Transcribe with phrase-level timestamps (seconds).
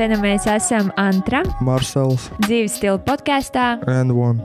[0.00, 3.82] Nu mēs esam Antra, Marsels dzīves stila podkāstā.
[3.86, 4.40] and One.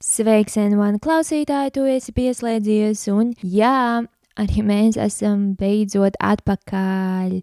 [0.00, 4.06] Sveiks, N1 klausītāji, tu esi pieslēdzies, un jā,
[4.40, 7.42] arī mēs esam beidzot atpakaļ.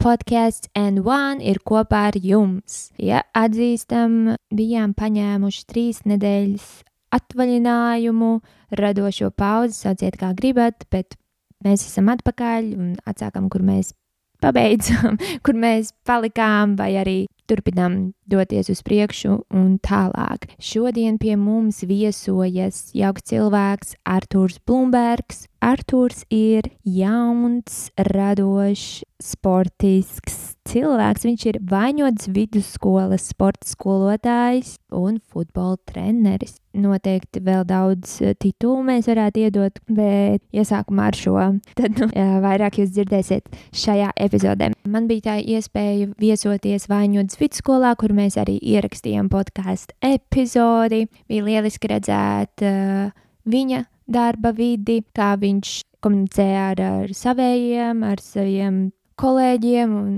[0.00, 2.90] Podkāsts N1 ir kopā ar jums.
[2.96, 6.68] Ja atzīstam, bijām paņēmuši trīs nedēļas
[7.12, 8.36] atvaļinājumu,
[8.80, 11.20] radošo pauzi, sauciet kā gribat, bet
[11.60, 13.92] mēs esam atpakaļ un atsākam, kur mēs
[14.42, 17.18] pabeidzam, kur mēs palikām, vai arī
[17.50, 20.48] turpinām doties uz priekšu un tālāk.
[20.62, 25.46] Šodien pie mums viesojas jauks cilvēks Artūrs Blūmbergs.
[25.62, 31.26] Artūrs ir jauns, radošs, sportisks cilvēks.
[31.26, 36.58] Viņš ir vaņots vidusskolas sporta skolotājs un futbola treneris.
[36.72, 41.34] Noteikti vēl daudz eh, titulu mēs varētu iedot, bet iesākumā ar šo
[41.78, 42.08] tad nu,
[42.44, 44.70] vairāk jūs dzirdēsiet šajā epizodē.
[44.88, 51.04] Man bija tā iespēja viesoties Vaņotas vidusskolā, kur mēs arī ierakstījām podkāstu epizodi.
[51.28, 53.12] Bija lieliski redzēt uh,
[53.48, 58.88] viņa darba vidi, kā viņš komunicē ar, ar saviem, ar saviem
[59.20, 60.12] kolēģiem un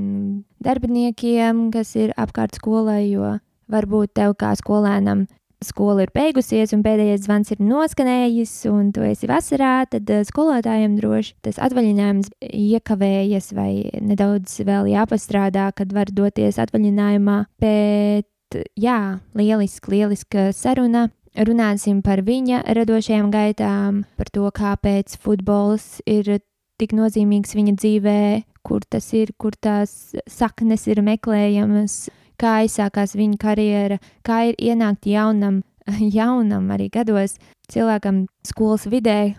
[0.64, 3.38] darbiniekiem, kas ir apkārt skolai, jo
[3.72, 5.26] varbūt tev kā skolēnam
[5.64, 10.96] skola ir beigusies un pēdējais zvans ir noskanējis, un tu esi vasarā, tad eh, skolotājiem
[10.98, 13.70] droši tas atvaļinājums iekavējas vai
[14.04, 17.38] nedaudz vēl jāpastrādā, kad var doties atvaļinājumā.
[17.62, 21.08] Bet jā, lieliski, lieliska saruna.
[21.34, 26.36] Runāsim par viņa radošajām gaitām, par to, kāpēc futbols ir
[26.78, 28.20] tik nozīmīgs viņa dzīvē,
[28.64, 32.08] kur tas ir, kur tās saknes ir meklējamas,
[32.40, 35.62] kā aizsākās viņa karjera, kā ir ienākt jaunam,
[36.18, 37.38] jaunam arī gados
[37.72, 39.34] cilvēkam skolas vidē,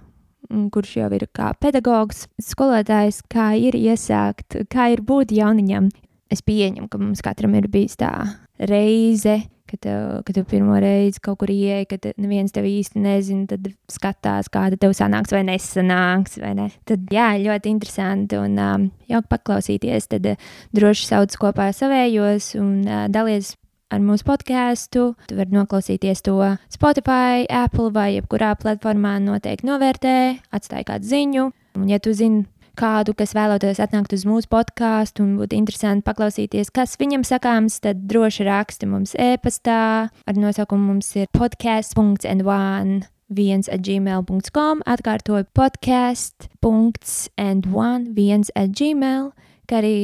[0.46, 5.90] kurš jau ir kā pedagogs, skolotājs, kā ir iesākt, kā ir būt jauniņam.
[6.32, 8.12] Es pieņemu, ka mums katram ir bijis tā
[8.58, 13.48] reize, kad tev, kad tev pirmo reizi kaut kur ieeja, kad neviens tev īsti nezina,
[13.50, 16.40] tad skatās, kāda tev sanāks vai nesanāks.
[16.42, 16.70] Vai ne?
[16.88, 20.10] Tad, jā, ļoti interesanti un um, jauki paklausīties.
[20.14, 23.56] Tad uh, droši sauc kopā savējos un uh, dalies
[23.94, 25.12] ar mūsu podkāstu.
[25.30, 26.38] Tu vari noklausīties to
[26.74, 29.18] Spotify, Apple vai jebkurā platformā.
[29.24, 30.18] Noteikti novērtē,
[30.56, 31.52] atstāj kādu ziņu.
[31.76, 32.46] Un, ja tu zini,
[32.78, 37.96] kādu, kas vēlētos atnākt uz mūsu podkāstu un būtu interesanti paklausīties, kas viņam sakāms, tad
[38.10, 39.84] droši raksti mums e-pastā.
[40.12, 42.90] Ar nosaukumu mums ir podkāsts.n1
[43.36, 49.24] viens at gmail.com, atkārtoju podkāsts.n1 viens at gmail,
[49.70, 49.98] kā arī,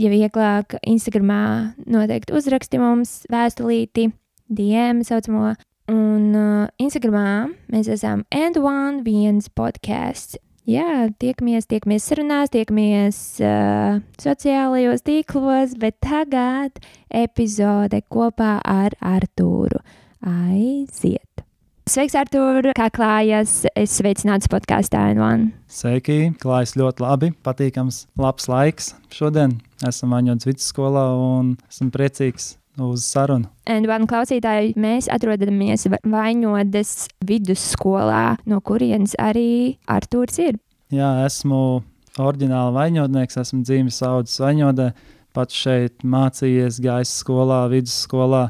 [0.00, 1.44] ja vieglāk, Instagramā
[1.86, 4.02] noteikti uzraksti mums vēstulīti,
[4.50, 5.54] DM saucamo.
[5.92, 10.38] Un uh, Instagramā mēs esam and1 viens podkāsts.
[10.64, 16.80] Jā, tiekamies, tiekamies sarunās, tiekamies uh, sociālajos tīklos, bet tagad
[17.12, 19.82] epizode kopā ar Artūru.
[20.24, 21.44] Aiziet!
[21.84, 22.70] Sveiks, Artūr!
[22.80, 23.66] Kā klājas?
[23.76, 25.50] Es sveicināts podkāstā N1.
[25.68, 27.32] Sveiki, klājas ļoti labi.
[27.44, 28.94] Patīkams, labs laiks.
[29.12, 33.46] Šodien esam Vaņotas vidusskolā un esmu priecīgs uz sarunu.
[33.70, 40.58] N1 klausītāji, mēs atrodamies Va- Vaņodas vidusskolā, no kurienes arī Artūrs ir.
[40.94, 41.82] Jā, esmu
[42.18, 44.90] oriģināli vaņotnieks, esmu dzimis audzis vaņodē,
[45.34, 48.44] pats šeit mācījies, gājis skolā, vidusskolā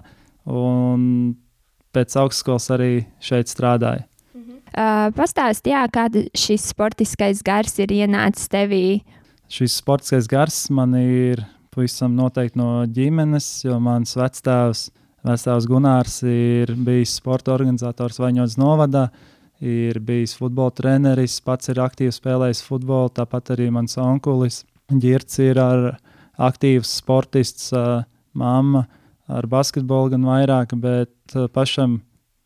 [0.50, 1.36] un
[1.94, 4.04] pēc augstskolas arī šeit strādāju.
[4.74, 9.04] Uh, Pastāst, jā, kāda šis sportiskais gars ir ienācis tevī.
[9.46, 14.88] Šis sportiskais gars man ir pavisam noteikti no ģimenes, jo mans vectēvs,
[15.26, 19.08] vectēvs Gunārs, ir bijis sporta organizators Vaņodas novadā,
[19.64, 25.58] ir bijis futbola treneris, pats ir aktīvi spēlējis futbolu, tāpat arī mans onkulis Girts ir
[25.58, 25.94] ar
[26.36, 27.70] aktīvs sportists,
[28.36, 28.84] mamma
[29.32, 32.02] ar basketbolu gan vairāk, bet pašam,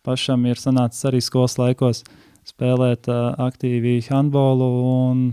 [0.07, 2.05] pašam ir sanācis arī skolas laikos
[2.47, 5.25] spēlēt aktīvi handbolu un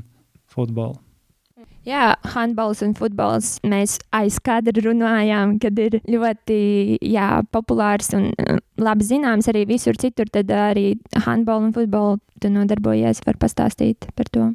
[0.50, 1.05] futbolu.
[1.86, 3.60] Jā, handbols un futbols.
[3.68, 6.58] Mēs aiz kadra runājām, kad ir ļoti
[7.06, 10.30] jā, populārs un uh, labi zināms arī visur citur.
[10.34, 10.96] Tad arī
[11.28, 13.22] handbolu un futbolu tu nodarbojies.
[13.28, 14.50] Var pastāstīt par to.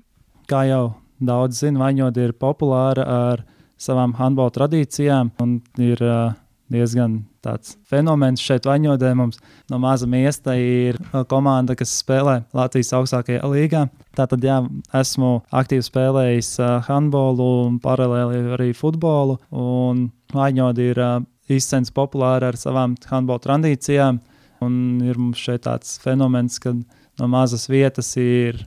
[0.50, 0.84] kā jau
[1.22, 3.44] daudz zina, Vaņoda ir populāra ar
[3.80, 6.34] savām handbola tradīcijām un ir uh,
[6.70, 9.10] diezgan tāds fenomens šeit Vaņodē.
[9.18, 9.40] Mums
[9.70, 13.86] no maza miesta ir uh, komanda, kas spēlē Latvijas augstākajā līgā.
[14.16, 14.60] Tātad, jā,
[15.00, 19.40] esmu aktīvi spēlējis uh, handbolu un paralēli arī futbolu.
[19.50, 21.20] Un Vaņoda ir uh,
[21.50, 24.20] izcens populāra ar savām handbola tradīcijām.
[24.64, 24.74] Un
[25.06, 28.60] ir mums šeit tāds fenomens, ka no mazas vietas ir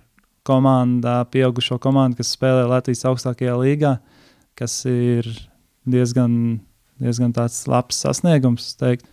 [0.43, 3.93] komanda, pieaugušo komandu, kas spēlē Latvijas augstākajā līgā,
[4.59, 5.29] kas ir
[5.87, 6.59] diezgan,
[7.03, 8.73] diezgan tāds labs sasniegums.
[8.79, 9.09] Teikt.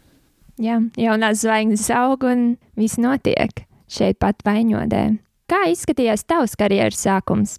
[0.61, 5.05] Jā, jaunās zvaigznes aug un viss notiek šeit pat vaņodē.
[5.51, 7.57] Kā izskatījās tavs karjeras sākums?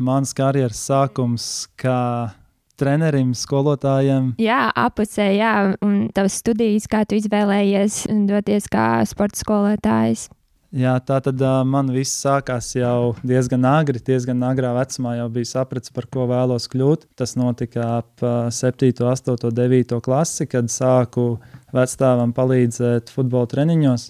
[0.00, 1.46] Mans karjeras sākums
[1.80, 2.32] kā
[2.80, 4.34] trenerim, skolotājiem.
[4.40, 5.54] Jā, apusē, jā,
[5.84, 10.28] un tavas studijas, kā tu izvēlējies doties kā sporta skolotājs.
[10.70, 15.48] Jā, tā tad uh, man viss sākās jau diezgan agri, diezgan agrā vecumā jau bija
[15.56, 17.08] sapratis, par ko vēlos kļūt.
[17.18, 21.40] Tas notika ap uh, 7, 8, 9 klasi, kad sāku
[21.74, 24.06] vecstāvam palīdzēt futbola treniņos.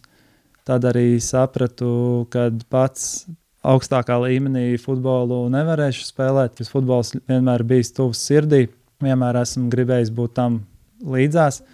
[0.69, 3.25] Tad arī sapratu, ka pats
[3.65, 6.59] augstākā līmenī futbolu nevarēšu spēlēt.
[6.61, 8.67] Tas futbols vienmēr bijis tuvs sirdī,
[9.01, 10.67] vienmēr esmu gribējis būt tam
[11.01, 11.65] līdzās.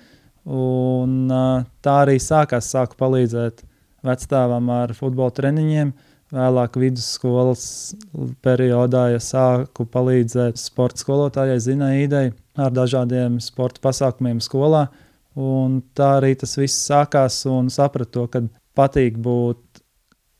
[0.46, 3.65] Un, uh, tā arī sākās, sāku palīdzēt
[4.06, 5.92] vecstāvam ar futbola treniņiem.
[6.34, 7.64] Vēlāk, vidusskolas
[8.42, 12.24] periodā, ja sāku palīdzēt sporta skolotājai Zinaidai
[12.58, 14.88] ar dažādiem sporta pasākumiem skolā.
[15.38, 18.42] Un tā arī tas viss sākās un sapratu ka
[18.76, 19.82] patīk būt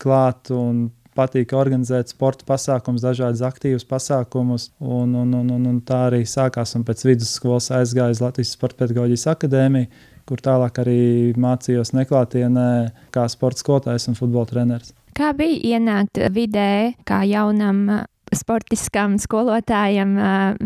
[0.01, 0.87] klāt un
[1.17, 4.69] patīk organizēt sporta pasākumus, dažādas aktīvas pasākumus.
[4.79, 6.75] Un, un, un, un, un tā arī sākās.
[6.77, 9.89] Un pēc vidusskolas aizgāju uz Latvijas Sporta pedagoģijas akadēmiju,
[10.27, 11.01] kur tālāk arī
[11.39, 12.67] mācījos neklātienē,
[13.15, 14.93] kā sporta skolotājs un futbola treneris.
[15.17, 17.87] Kā bija ienākt vidē, kā jaunam
[18.35, 20.13] sportiskam skolotājam,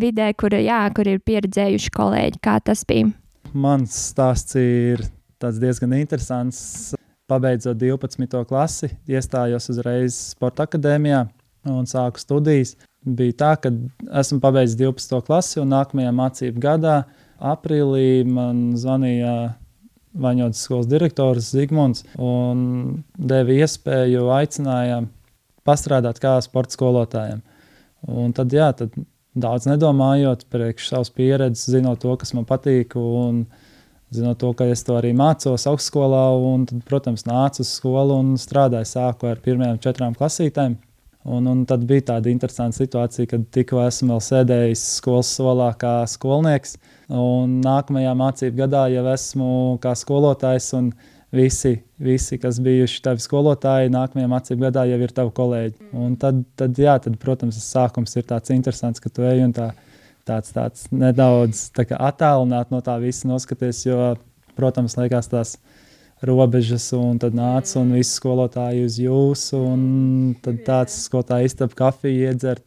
[0.02, 2.42] vidē, kur, jā, kur ir pieredzējuši kolēģi?
[2.44, 3.12] Kā tas bija?
[3.54, 5.04] Mans stāsts ir
[5.42, 6.94] diezgan interesants
[7.32, 8.44] pabeidzot 12.
[8.48, 11.26] klasi, iestājos uzreiz Sporta akadēmijā
[11.72, 12.76] un sāku studijas.
[13.02, 13.72] Bija tā, ka
[14.22, 15.22] esmu pabeidzis 12.
[15.26, 16.98] klasi, un nākamajā mācību gadā,
[17.54, 19.56] aprīlī, man zvanīja
[20.22, 22.66] Vaņotas skolas direktors Zigmunds un
[23.16, 24.98] deva iespēju, aicināja
[25.64, 27.40] pastrādāt kā sporta skolotājiem.
[28.12, 28.92] Un tad, jā, tad
[29.40, 32.98] daudz nedomājot, priekš savas pieredzes, zinot to, kas man patīk.
[33.00, 33.61] Un, uh,
[34.12, 38.34] zinot to, ka es to arī mācos augstskolā, un, tad, protams, nācu uz skolu un
[38.40, 38.90] strādāju.
[38.92, 40.78] Sāku ar pirmajām četrām klasītēm.
[41.22, 46.00] Un, un tad bija tāda interesanta situācija, kad tikko esmu vēl sēdējis skolas solā kā
[46.10, 46.80] skolnieks,
[47.14, 49.50] un nākamajā mācību gadā jau esmu
[49.84, 50.74] kā skolotājs.
[51.32, 55.78] Visi, visi, kas bijuši tavi skolotāji, nākamajā mācību gadā jau ir tavi kolēģi.
[55.96, 59.54] Un tad, tad, jā, tad, protams, tas sākums ir tāds interesants, ka tu ej un
[59.56, 59.70] tā
[60.28, 64.14] tāds, tāds nedaudz tā attālināts no tā visa noskaties, jo,
[64.58, 65.56] protams, liekas tās
[66.26, 69.84] robežas, un tad nāca un visi skolotāji uz jūsu, un
[70.44, 72.66] tad tāds skolotāji istaba kafiju iedzert.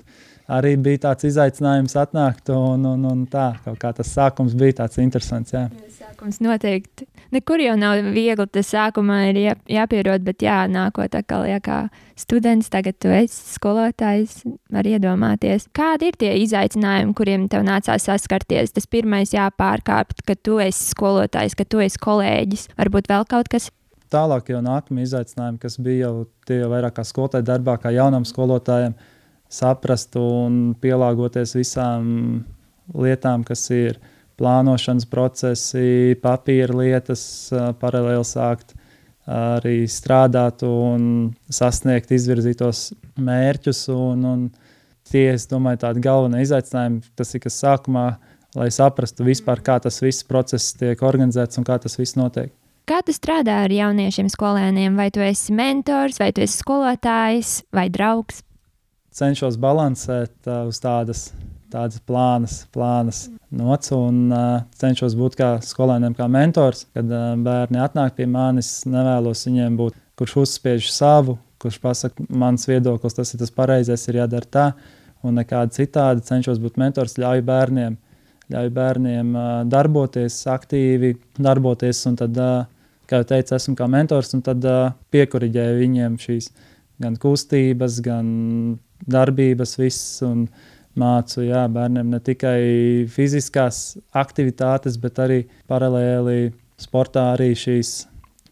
[0.53, 5.55] Arī bija tāds izaicinājums atnākt, un, un, un tā, kā tas sākums bija tāds interesants.
[5.57, 5.69] Jā
[6.15, 7.07] sākums noteikti.
[7.35, 8.47] Nekur jau nav viegli.
[8.53, 13.57] Tas sākumā ir jā, jāpierod, bet jā, nākot atkal, ja kā students, tagad tu esi
[13.57, 14.43] skolotājs,
[14.73, 15.67] var iedomāties.
[15.75, 18.75] Kādi ir tie izaicinājumi, kuriem tev nācās saskarties?
[18.75, 22.69] Tas pirmais jāpārkāpt, ka tu esi skolotājs, ka tu esi kolēģis.
[22.79, 23.71] Varbūt vēl kaut kas.
[24.15, 28.27] Tālāk jau nākamie izaicinājumi, kas bija jau tie jau vairāk kā skolotāja darbā, kā jaunam
[28.29, 28.95] skolotājam,
[29.55, 32.45] saprast un pielāgoties visām
[32.95, 34.01] lietām, kas ir
[34.41, 37.25] plānošanas procesi, papīra lietas,
[37.81, 38.75] paralēli sākt
[39.31, 43.87] arī strādāt un sasniegt izvirzītos mērķus.
[43.95, 44.43] Un, un
[45.09, 48.09] tie, es domāju, tādi galvenie izaicinājumi, tas ir kas sākumā,
[48.59, 52.53] lai saprastu vispār, kā tas viss process tiek organizēts un kā tas viss notiek.
[52.85, 54.99] Kā tu strādā ar jauniešiem, skolēniem?
[55.01, 58.44] Vai tu esi mentors, vai tu esi skolotājs vai draugs?
[59.15, 61.29] Cenšos balansēt uh, uz tādas
[61.75, 66.85] tādas plānas, plānas nots un uh, cenšos būt kā skolēniem, kā mentors.
[66.95, 72.69] Kad uh, bērni atnāk pie manis, nevēlos viņiem būt, kurš uzspiež savu, kurš pasakā, mans
[72.71, 74.67] viedoklis, tas ir tas pareizais, ir jādara tā,
[75.27, 76.27] un nekādi citādi.
[76.29, 77.99] Cenšos būt mentors, ļauju bērniem,
[78.55, 84.35] ļauju bērniem uh, darboties, aktīvi darboties, un tad, uh, kā jau teicu, esmu kā mentors,
[84.37, 86.53] un tad uh, piekuriģēju viņiem šīs
[87.03, 88.29] gan kustības, gan
[89.11, 90.23] darbības, viss.
[90.27, 90.47] Un,
[90.99, 92.59] mācu jā, bērniem ne tikai
[93.11, 98.05] fiziskās aktivitātes, bet arī paralēli sportā arī šīs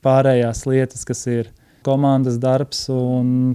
[0.02, 1.52] pārējās lietas, kas ir
[1.87, 3.54] komandas darbs un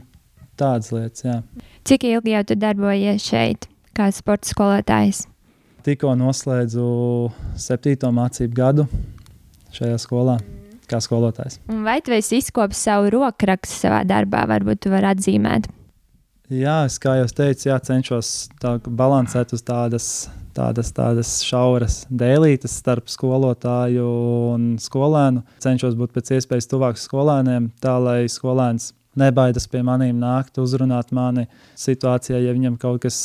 [0.59, 1.25] tādas lietas.
[1.27, 1.39] Jā.
[1.87, 3.67] Cik ilgi jau tu darbojies šeit,
[3.97, 5.25] kā sporta skolotājs?
[5.87, 6.87] Tikko noslēdzu
[7.59, 8.87] septīto mācību gadu
[9.75, 10.39] šajā skolā.
[10.87, 11.57] Kā skolotājs.
[11.67, 14.45] Un vai tu esi izkopis savu rokrakstu savā darbā?
[14.47, 15.67] Varbūt tu vari atzīmēt.
[16.47, 18.27] Jā, es kā jau teicu, jā, cenšos
[18.63, 20.05] tā balansēt uz tādas,
[20.55, 24.05] tādas, tādas šauras dēlītes starp skolotāju
[24.53, 25.43] un skolēnu.
[25.59, 31.49] Cenšos būt pēc iespējas tuvāk skolēniem, tā lai skolēns nebaidās pie maniem nākt, uzrunāt mani
[31.75, 33.19] situācijā, ja viņam kaut kas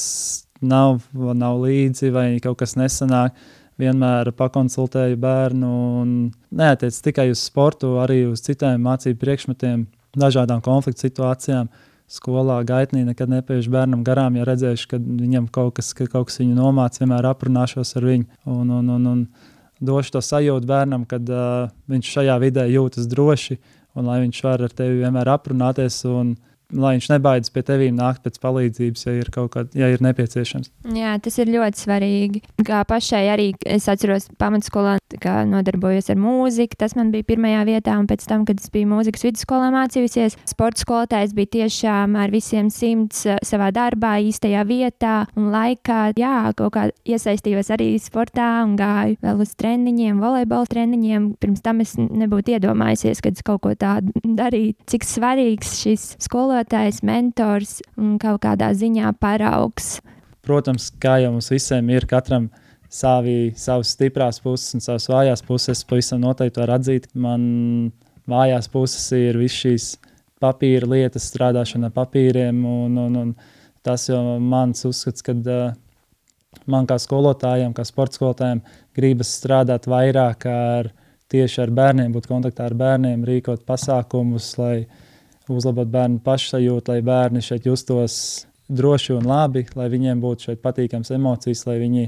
[0.59, 3.39] nav, nav līdzi vai kaut kas nesanāk.
[3.79, 5.71] Vienmēr pakonsultēju bērnu
[6.03, 6.11] un
[6.51, 9.87] neatiec tikai uz sportu, arī uz citiem mācību priekšmetiem,
[10.19, 11.71] dažādām konfliktu situācijām.
[12.11, 16.41] Skolā gaitnī nekad nepiešu bērnam garām, ja redzēšu, ka viņam kaut kas, ka kaut kas
[16.43, 18.29] viņu nomāca, vienmēr aprunāšos ar viņu.
[18.45, 19.23] Un, un, un, un
[19.81, 23.59] došu to sajūtu bērnam, kad uh, viņš šajā vidē jūtas droši
[23.97, 26.03] un lai viņš var ar tevi vienmēr aprunāties.
[26.09, 29.91] Un, uh, lai viņš nebaidās pie tevis nākt pēc palīdzības, ja ir kaut kāda, ja
[29.93, 30.71] ir nepieciešams.
[30.97, 32.43] Jā, tas ir ļoti svarīgi.
[32.67, 34.97] Kā pašai arī es atceros, pamatskolā
[35.49, 36.79] nodarbojos ar mūziku.
[36.79, 40.83] Tas man bija pirmajā vietā, un pēc tam, kad es biju mūzikas vidusskolā mācījusies, sporta
[40.83, 46.01] skolotājs bija tiešām ar visiem simts eh, savā darbā, īstajā vietā un laikā.
[46.19, 51.33] Jā, kaut kā iesaistījos arī sportā un gāju vēl uz treniņiem, volejbola treniņiem.
[51.43, 54.79] Pirms tam es nebūtu iedomājusies, kad es kaut ko tādu darītu.
[54.93, 60.01] Cik svarīgs šis skolotājs skolotājs, mentors un kaut kādā ziņā paraugs.
[60.43, 62.51] Protams, kā jau mums visiem ir, katram
[62.91, 65.79] savi, savas stiprās puses un savas vājās puses.
[65.79, 67.93] Es pavisam noteikti varu atzīt, man
[68.29, 69.99] vājās puses ir visas šīs
[70.41, 72.65] papīra lietas, strādāšana ar papīriem.
[72.65, 73.35] Un, un, un
[73.83, 75.73] tas jau mans uzskats, ka uh,
[76.67, 78.63] man kā skolotājiem, kā sporta skolotājiem,
[78.95, 80.93] gribas strādāt vairāk ar
[81.33, 84.85] tieši ar bērniem, būt kontaktā ar bērniem, rīkot pasākumus, lai
[85.59, 88.15] uzlabot bērnu pašsajūtu, lai bērni šeit justos
[88.73, 92.07] droši un labi, lai viņiem būtu šeit patīkams emocijas, lai viņi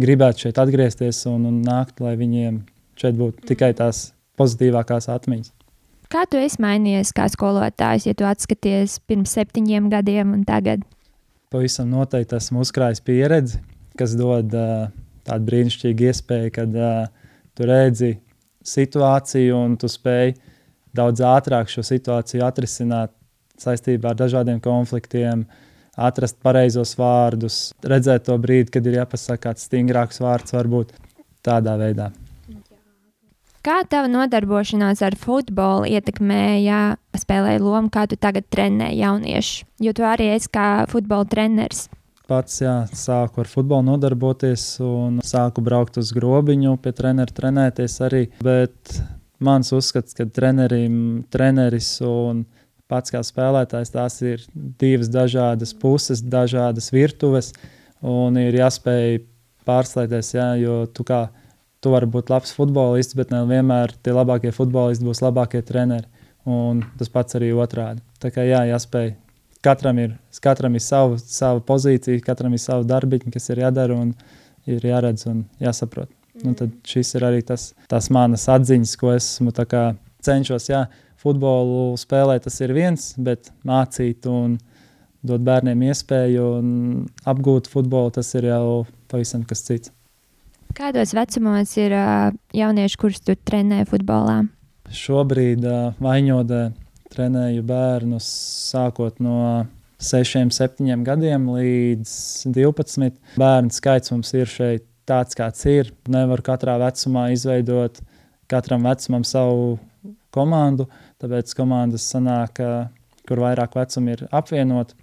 [0.00, 2.62] gribētu šeit atgriezties un, un nākt, lai viņiem
[3.00, 4.10] šeit būtu tikai tās
[4.40, 5.52] pozitīvākās atmiņas.
[6.12, 10.84] Kā tu esi mainījies kā skolotājs, ja tu atskaties pirms septiņiem gadiem un tagad?
[11.52, 13.60] Pavisam noteikti esmu uzkrājis pieredzi,
[14.00, 14.90] kas dod uh,
[15.28, 17.06] tādu brīnišķīgu iespēju, kad uh,
[17.56, 18.14] tu redzi
[18.68, 20.51] situāciju un tu spēj uh,
[20.96, 23.12] daudz ātrāk šo situāciju atrisināt
[23.60, 25.46] saistībā ar dažādiem konfliktiem,
[25.96, 30.94] atrast pareizos vārdus, redzēt to brīdi, kad ir jāpasaka kāds stingrāks vārds, varbūt
[31.44, 32.10] tādā veidā.
[33.62, 39.68] Kā tava nodarbošanās ar futbolu ietekmēja spēlēja lomu, kā tu tagad trenē jauniešu?
[39.78, 41.84] Jo tu arī esi kā futbola treneris.
[42.26, 48.24] Pats jā, sāku ar futbolu nodarboties un sāku braukt uz grobiņu, pie treneru trenēties arī.
[48.42, 48.96] Bet
[49.44, 52.44] mans uzskats, ka trenerim, treneris un
[52.90, 54.42] pats kā spēlētājs tās ir
[54.80, 57.52] divas dažādas puses, dažādas virtuves,
[58.02, 59.22] un ir jāspēj
[59.68, 61.26] pārslēgties, jā, jo tu kā
[61.82, 66.06] tu vari būt labs futbolists, bet nevienmēr tie labākie futbolisti būs labākie treneri.
[66.46, 68.02] Un tas pats arī otrādi.
[68.22, 69.12] Tā kā jā, jāspēj.
[69.62, 74.10] Katram ir, katram ir sava, sava pozīcija, katram ir sava darbiņa, kas ir jādara un
[74.66, 76.10] ir jāredz un jāsaprot.
[76.40, 79.52] Nu, tad šis ir arī tas, tas manas atziņas, ko esmu
[80.24, 80.68] cenšos.
[80.70, 80.86] Jā,
[81.20, 84.56] futbolu spēlēt tas ir viens, bet mācīt un
[85.22, 86.46] dot bērniem iespēju
[87.28, 89.92] apgūt futbolu, tas ir jau pavisam kas cits.
[90.72, 94.38] Kādos vecumos ir uh, jaunieši, kurus tu trenē futbolā?
[94.88, 96.62] Šobrīd uh, Vaņodē
[97.12, 98.28] trenēju bērnus
[98.72, 99.66] sākot no
[100.00, 102.14] 6, 7 gadiem līdz
[102.56, 103.20] 12.
[103.36, 105.92] Bērnu skaits mums ir šeit tāds, kāds ir.
[106.10, 108.00] Nevar katrā vecumā izveidot
[108.50, 109.78] katram vecumam savu
[110.34, 110.88] komandu,
[111.22, 112.60] tāpēc komandas sanāk,
[113.28, 114.94] kur vairāk vecumi ir apvienot.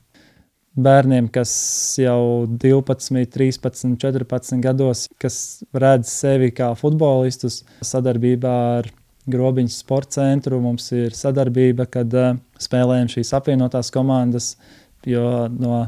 [0.79, 1.51] Bērniem, kas
[2.00, 5.39] jau 12, 13, 14 gados, kas
[5.74, 8.91] redz sevi kā futbolistus, sadarbībā ar
[9.29, 14.53] Grobiņas sporta centru mums ir sadarbība, kad uh, spēlējam šīs apvienotās komandas,
[15.06, 15.84] jo no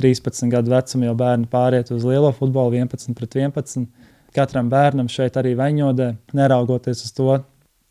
[0.00, 3.88] 13 gadu vecumā jau bērni pāriet uz lielo futbolu, 11 pret 11.
[4.32, 7.34] Katram bērnam šeit arī vaņodē, neraugoties uz to,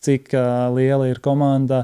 [0.01, 1.83] cik uh, liela ir komanda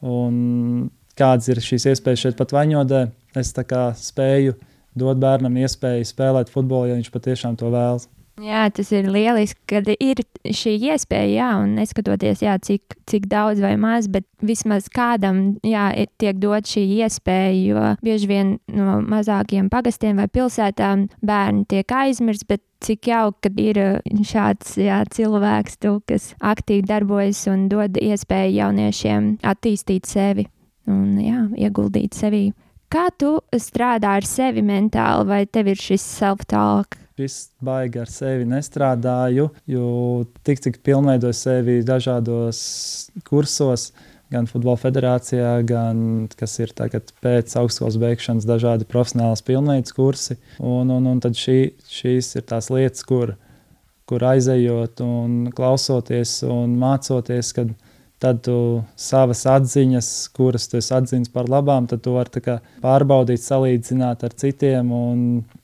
[0.00, 0.88] un
[1.18, 3.02] kādas ir šīs iespējas šeit pat vaņodē.
[3.36, 4.56] Es spēju
[4.98, 8.08] dot bērnam iespēju spēlēt futbolu, ja viņš patiešām to vēlas.
[8.40, 13.60] Jā, tas ir lieliski, kad ir šī iespēja, jā, un neskatoties, jā, cik, cik daudz
[13.60, 19.68] vai maz, bet vismaz kādam jā, tiek dot šī iespēja, jo bieži vien no mazākiem
[19.72, 23.82] pagastiem vai pilsētām bērni tiek aizmirst, bet cik jauki, kad ir
[24.24, 30.48] šāds jā, cilvēks, tu, kas aktīvi darbojas un dod iespēju jauniešiem attīstīt sevi
[30.88, 32.48] un jā, ieguldīt sevi.
[32.90, 36.96] Kā tu strādā ar sevi mentāli, vai tev ir šis self-talk?
[37.20, 39.90] Viss baigi ar sevi nestrādāju, jo
[40.46, 42.62] tik cik pilnveidoju sevi dažādos
[43.28, 43.90] kursos,
[44.30, 50.38] gan Futbola federācijā, gan kas ir tagad pēc augstskolas beigšanas, dažādi profesionālas pilnveidas kursi.
[50.58, 51.58] Un, un, un tad šī,
[51.90, 53.34] šīs ir tās lietas, kur,
[54.10, 57.74] kur aizejot un klausoties un mācoties, kad
[58.20, 58.56] tad tu
[59.00, 64.92] savas atziņas, kuras tu atzīsti par labām, tad tu vari pārbaudīt, salīdzināt ar citiem.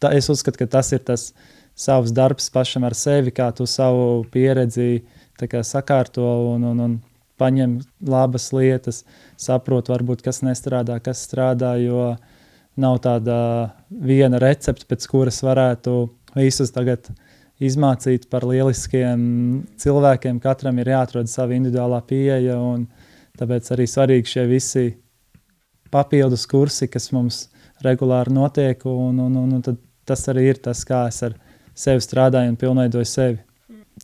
[0.01, 1.29] Tā, es uzskatu, ka tas ir tas
[1.77, 5.05] savs darbs pašam ar sevi, kā tu savu pieredzi
[5.37, 6.97] sakārto un, un, un
[7.37, 9.05] paņem labas lietas,
[9.37, 11.77] saprot, varbūt kas nestrādā, kas strādā.
[11.77, 12.17] Jo
[12.77, 13.37] nav tāda
[13.91, 17.09] viena recepte, pēc kuras varētu visus tagad
[17.63, 19.21] izmācīt par lieliskiem
[19.81, 20.41] cilvēkiem.
[20.45, 22.87] Katram ir jāatrod sava individuālā pieeja, un
[23.39, 24.87] tāpēc arī svarīgi šie visi
[25.93, 27.47] papildus kursi, kas mums
[27.85, 31.37] regulāri notiek, un, un, un, un tas arī ir tas, kā es ar
[31.77, 33.43] sevi strādāju un pilnveidoju sevi.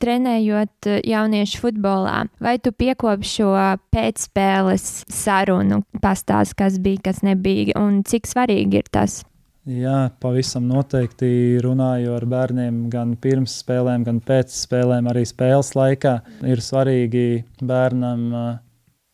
[0.00, 3.50] Trenējot jauniešu futbolā, vai tu piekopi šo
[3.92, 9.20] pēcspēles sarunu, pastāst, kas bija, kas nebija, un cik svarīgi ir tas?
[9.62, 16.16] Jā, pavisam noteikti runāju ar bērniem gan pirms spēlēm, gan pēc spēlēm, arī spēles laikā.
[16.50, 18.24] Ir svarīgi bērnam,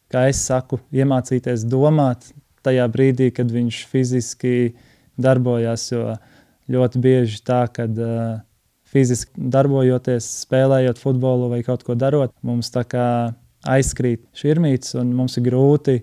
[0.09, 2.31] kā es saku, iemācīties domāt
[2.64, 4.55] tajā brīdī, kad viņš fiziski
[5.21, 5.90] darbojas.
[5.93, 6.17] Jo
[6.73, 8.00] ļoti bieži tā, kad
[8.88, 13.09] fiziski darbojoties, spēlējot futbolu vai kaut ko darot, mums tā kā
[13.69, 16.00] aizkrīt šķirmītes un mums ir grūti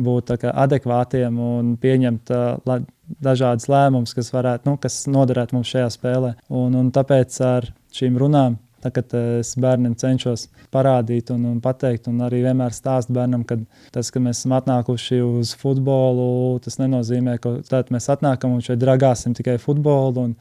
[0.00, 2.82] būt adekvātiem un pieņemt uh,
[3.22, 6.34] dažādas lēmumus, kas, varētu, nu, kas noderētu mums šajā spēlē.
[6.48, 12.08] Un, un tāpēc ar šīm runām, tā, kad es bērniem cenšos parādīt un, un pateikt,
[12.10, 13.58] un arī vienmēr stāstu bērnam, ka
[13.94, 19.36] tas, ka mēs esam atnākuši uz futbolu, tas nenozīmē, ka mēs atnākam un šeit dragāsim
[19.38, 20.32] tikai futbolu.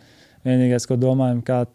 [0.48, 1.66] Vienīgais, ko domājam, kā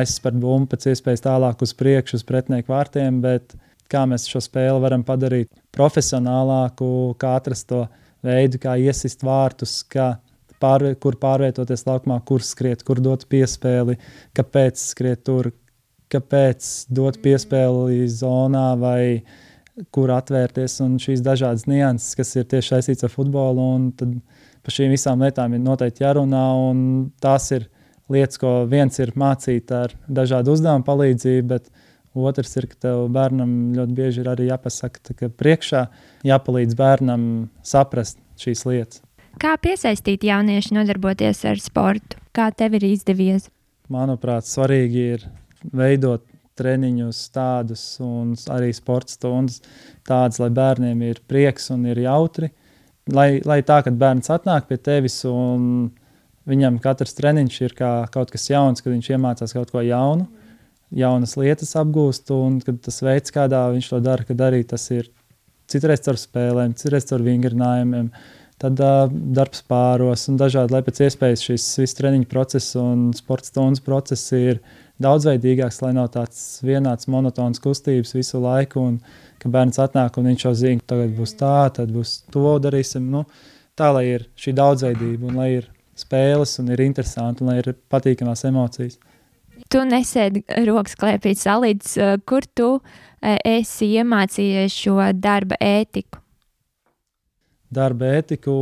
[0.00, 3.54] aizspērt bumbu pēc iespējas tālāk uz priekšu, uz pretinieku vārtiem, bet
[3.90, 6.88] kā mēs šo spēli varam padarīt profesionālāku,
[7.20, 7.84] kā atrast to
[8.26, 10.16] veidu, kā iesist vārtus, kā
[10.62, 13.98] pārvie, kur pārvietoties laukumā, kur skriet, kur dot piespēli,
[14.36, 15.50] kāpēc skriet tur,
[16.12, 19.02] kāpēc dot piespēli zonā vai
[19.92, 20.78] kur atvērties.
[20.84, 24.20] Un šīs dažādas nianses, kas ir tieši saistītas ar futbolu, un
[24.64, 26.46] par šīm visām lietām ir noteikti jārunā.
[27.22, 27.68] Tās ir
[28.12, 31.70] lietas, ko viens ir mācīt ar dažādu uzdevumu palīdzību, bet
[32.16, 35.86] otrs ir, ka tev bērnam ļoti bieži ir arī jāpasaka, ka priekšā
[36.26, 37.26] jāpalīdz bērnam
[37.66, 39.02] saprast šīs lietas.
[39.36, 42.16] Kā piesaistīt jauniešu nodarboties ar sportu?
[42.32, 43.50] Kā tev ir izdevies?
[43.92, 45.26] Manuprāt, svarīgi ir
[45.76, 46.24] veidot
[46.56, 49.60] treniņus tādus un arī sporta stundas
[50.08, 52.50] tādas, lai bērniem ir prieks un ir jautri.
[53.12, 55.90] Lai, lai tā, kad bērns atnāk pie tevis un
[56.48, 60.26] viņam katrs treniņš ir kā kaut kas jauns, kad viņš iemācās kaut ko jaunu,
[60.94, 65.10] jaunas lietas apgūst, un tas veids, kādā viņš to dara, kad arī tas ir
[65.70, 68.10] citreiz caur spēlēm, citreiz caur vingrinājumiem,
[68.62, 73.50] tad uh, darbs pāros un dažādi, lai pēc iespējas šis viss treniņu process un sporta
[73.50, 74.62] stundas process ir
[75.02, 79.00] daudzveidīgāks, lai nav tāds vienāds monotons kustības visu laiku, un
[79.42, 83.10] ka bērns atnāk un viņš jau zina, ka tagad būs tā, tad būs to darīsim.
[83.12, 83.26] Nu,
[83.76, 87.74] tā, lai ir šī daudzveidība un lai ir spēles un ir interesanti un lai ir
[87.92, 88.96] patīkamās emocijas.
[89.72, 91.96] Tu nesēdi rokas klēpī salīdz,
[92.28, 92.68] kur tu
[93.22, 96.22] esi iemācījies šo darba ētiku?
[97.70, 98.52] darba ētiku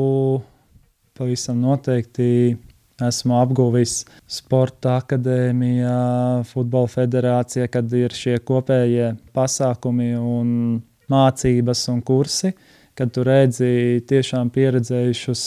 [1.15, 2.57] pavisam noteikti
[3.05, 10.79] esmu apguvis Sporta akadēmijā, Futbola federācijā, kad ir šie kopējie pasākumi un
[11.11, 12.55] mācības un kursi.
[12.95, 15.41] Kad tu redzi tiešām pieredzējušus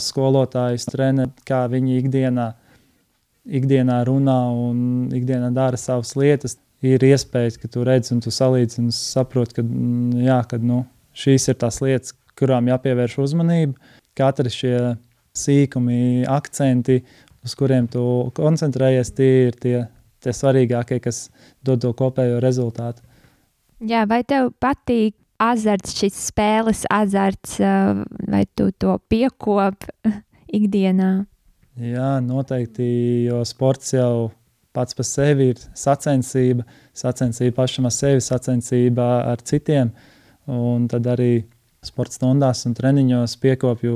[0.00, 2.46] skolotājus, trenerus, kā viņi ikdienā,
[3.46, 8.88] ikdienā runā un ikdienā dara savas lietas, ir iespējas, ka tu redzi un tu salīdzini
[8.88, 10.82] un saproti, ka, mm, jā, kad, nu,
[11.16, 13.76] šīs ir tās lietas, kurām jāpievērš uzmanība.
[14.16, 14.76] Katra šie
[15.36, 17.00] sīkumi, akcenti,
[17.44, 18.02] uz kuriem tu
[18.36, 19.76] koncentrējies, tie ir tie,
[20.24, 21.28] tie svarīgākie, kas
[21.64, 23.04] dod to kopējo rezultātu.
[23.80, 30.12] Jā, vai tev patīk azarts, šis spēles azarts, vai tu to piekopi
[30.60, 31.12] ikdienā?
[31.80, 32.84] Jā, noteikti,
[33.24, 34.28] jo sports jau
[34.76, 39.88] pats par sevi ir sacensība, sacensība pašam ar sevi, sacensība ar citiem.
[40.50, 41.46] Un tad arī
[41.86, 43.94] sporta stundās un treniņos piekopju,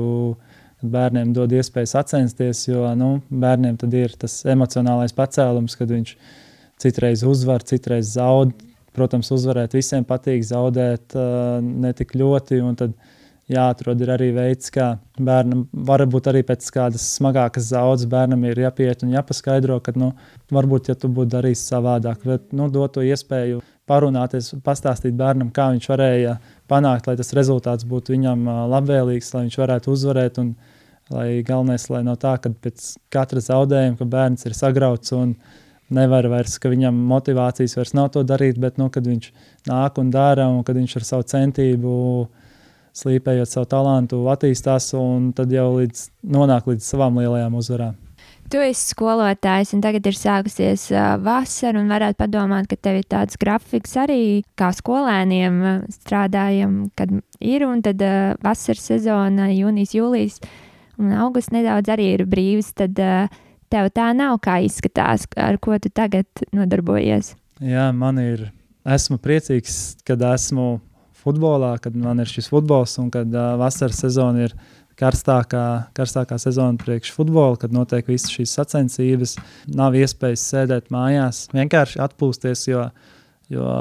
[0.81, 6.15] kad bērniem dod iespēju sacensties, jo nu, bērniem tad ir tas emocionālais pacēlums, kad viņš
[6.81, 8.55] citreiz uzvar, citreiz zaud.
[8.95, 12.63] Protams, uzvarēt visiem patīk, zaudēt uh, ne tik ļoti.
[12.79, 12.93] Tad
[13.51, 19.13] jāatrod arī veids, kā bērnam, varbūt arī pēc kādas smagākas zaudas, bērnam ir jāpiet un
[19.13, 20.11] jāpaskaidro, ka, nu,
[20.53, 25.69] varbūt, ja tu būtu darījis savādāk, bet, nu, dot to iespēju parunāties, pastāstīt bērnam, kā
[25.73, 26.39] viņš varēja
[26.71, 30.41] panākt, lai tas rezultāts būtu viņam labvēlīgs, lai viņš varētu uzvarēt.
[30.41, 30.55] Un,
[31.13, 35.35] lai galvenais, lai nav tā, ka pēc katra zaudējuma ka bērns ir sagrauts un
[35.93, 39.29] nevar vairs, ka viņam motivācijas vairs nav to darīt, bet nu, kad viņš
[39.69, 41.93] nāk un dara, un kad viņš ar savu centību,
[42.95, 48.01] slīpējot savu talantu, attīstās, un tad jau līdz, nonāk līdz savām lielajām uzvarām.
[48.45, 53.07] Tu esi skolotājs, un tagad ir sākusies uh, vasara, un varētu padomāt, ka tev ir
[53.09, 54.19] tāds grafiks arī
[54.59, 57.09] kā skolēniem uh, strādājam, kad
[57.41, 60.37] ir, un tad uh, vasaras sezona, jūnijas, jūlijas
[61.01, 63.25] un augusts nedaudz arī ir brīvs, tad uh,
[63.73, 67.33] tev tā nav, kā izskatās, ar ko tu tagad nodarbojies.
[67.63, 68.49] Jā, man ir,
[68.85, 70.75] esmu priecīgs, kad esmu
[71.25, 74.55] futbolā, kad man ir šis futbols un kad uh, vasaras sezona ir
[74.99, 75.65] karstākā,
[75.97, 79.35] karstākā sezona priekš futbola, kad notiek visas šīs sacensības.
[79.75, 82.87] Nav iespējas sēdēt mājās, vienkārši atpūsties, jo,
[83.51, 83.75] jo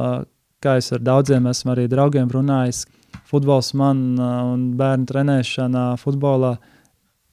[0.64, 2.87] kā es ar daudziem esmu arī draugiem runājis,
[3.30, 6.57] futbols man un bērnu trenēšana futbolā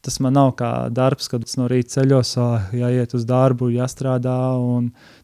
[0.02, 2.34] tas man nav kā darbs, kad es no rīta ceļos,
[2.74, 4.38] jāiet uz darbu, jāstrādā.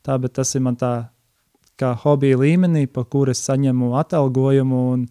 [0.06, 0.94] Tā, tas ir man tā
[1.80, 5.06] kā hobija līmenī, pa kuru es saņemu atalgojumu un,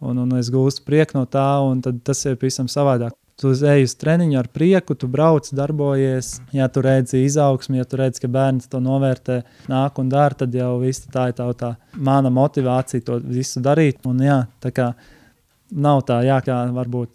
[0.00, 1.48] un, un es gūstu prieku no tā.
[2.04, 3.16] Tas ir pavisam savādāk.
[3.40, 6.36] Tu ej uz treniņu ar prieku, tu brauc, darbojies.
[6.54, 9.40] Ja tu redzi izaugsmu, ja tu redzi, ka bērns to novērtē,
[9.72, 14.04] nāk un dara, tad jau viss tā ir tā, tā mana motivācija to visu darīt.
[14.06, 14.92] Un, jā, tā kā
[15.72, 17.10] nav tā, jā, kā varbūt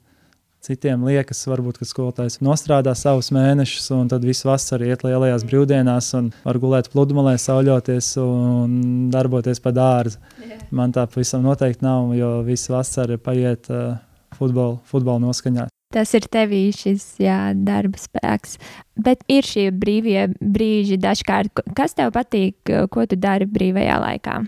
[0.67, 6.09] Citiem liekas, varbūt, ka skolotājs nostrādā savus mēnešus, un tad visu vasaru iet lielajās brīvdienās,
[6.17, 8.73] un var gulēt pludmalē, sauļoties un
[9.13, 10.19] darboties pa dārzu.
[10.43, 10.65] Yeah.
[10.75, 13.95] Man tā pavisam noteikti nav, jo visu vasaru paiet uh,
[14.35, 15.69] futbola, futbola noskaņā.
[15.95, 18.59] Tas ir tevī šis jā, darba spēks.
[18.99, 21.63] Bet ir šie brīvie brīži dažkārt.
[21.79, 22.59] Kas tev patīk,
[22.91, 24.41] ko tu dari brīvajā laikā?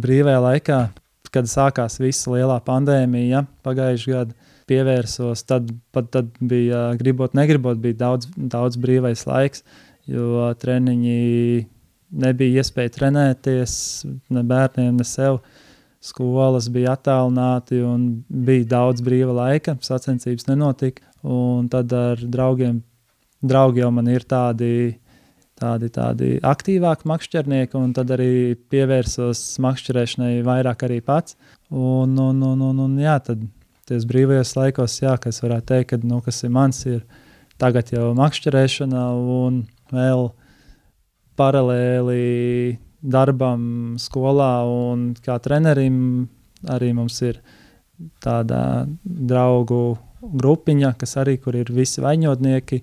[0.00, 0.84] Brīvajā laikā,
[1.28, 5.72] kad sākās visa lielā pandēmija, pagājušajā gadā pievērsos, tad,
[6.14, 9.64] tad bija gribot, negribot, bija daudz, daudz brīvais laiks,
[10.10, 11.66] jo treniņi
[12.10, 13.74] nebija iespēja trenēties
[14.34, 15.40] ne bērniem, ne sev.
[16.00, 21.04] Skolas bija attālināti un bija daudz brīva laika, sacensības nenotika.
[21.20, 22.80] Un tad ar draugiem,
[23.44, 24.96] draugi jau man ir tādi,
[25.60, 31.36] tādi, tādi aktīvāki makšķernieki, un tad arī pievērsos makšķerēšanai vairāk arī pats.
[31.68, 33.44] Un, un, un, un, un jā, tad
[33.90, 37.02] ties brīvajos laikos, jā, kas varētu teikt, ka, nu, kas ir mans, ir
[37.60, 40.30] tagad jau makšķerēšana un vēl
[41.40, 46.28] paralēli darbam skolā un kā trenerim
[46.68, 47.40] arī mums ir
[48.22, 52.80] tāda draugu grupiņa, kas arī, kur ir visi vaņotnieki,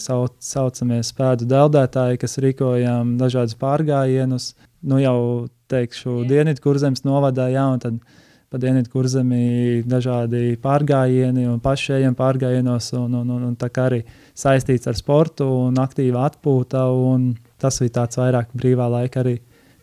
[0.00, 4.52] sauc, saucamies pēdu deldētāji, kas rīkojam dažādus pārgājienus,
[4.84, 5.18] nu jau
[5.72, 7.98] teikšu, Dienvidu kurzemes novadā, jā, un tad
[8.50, 14.02] pa dienvidu kurzemī dažādi pārgājieni un pašējiem pārgājienos, un, un, un, un tā kā arī
[14.38, 19.38] saistīts ar sportu un aktīva atpūta, un tas bija tāds vairāk brīvā laika arī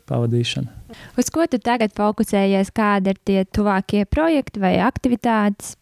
[0.09, 0.97] pavadīšana.
[1.19, 5.75] Uz ko tu tagad fokusējies, kādi ir tie tuvākie projekti vai aktivitātes?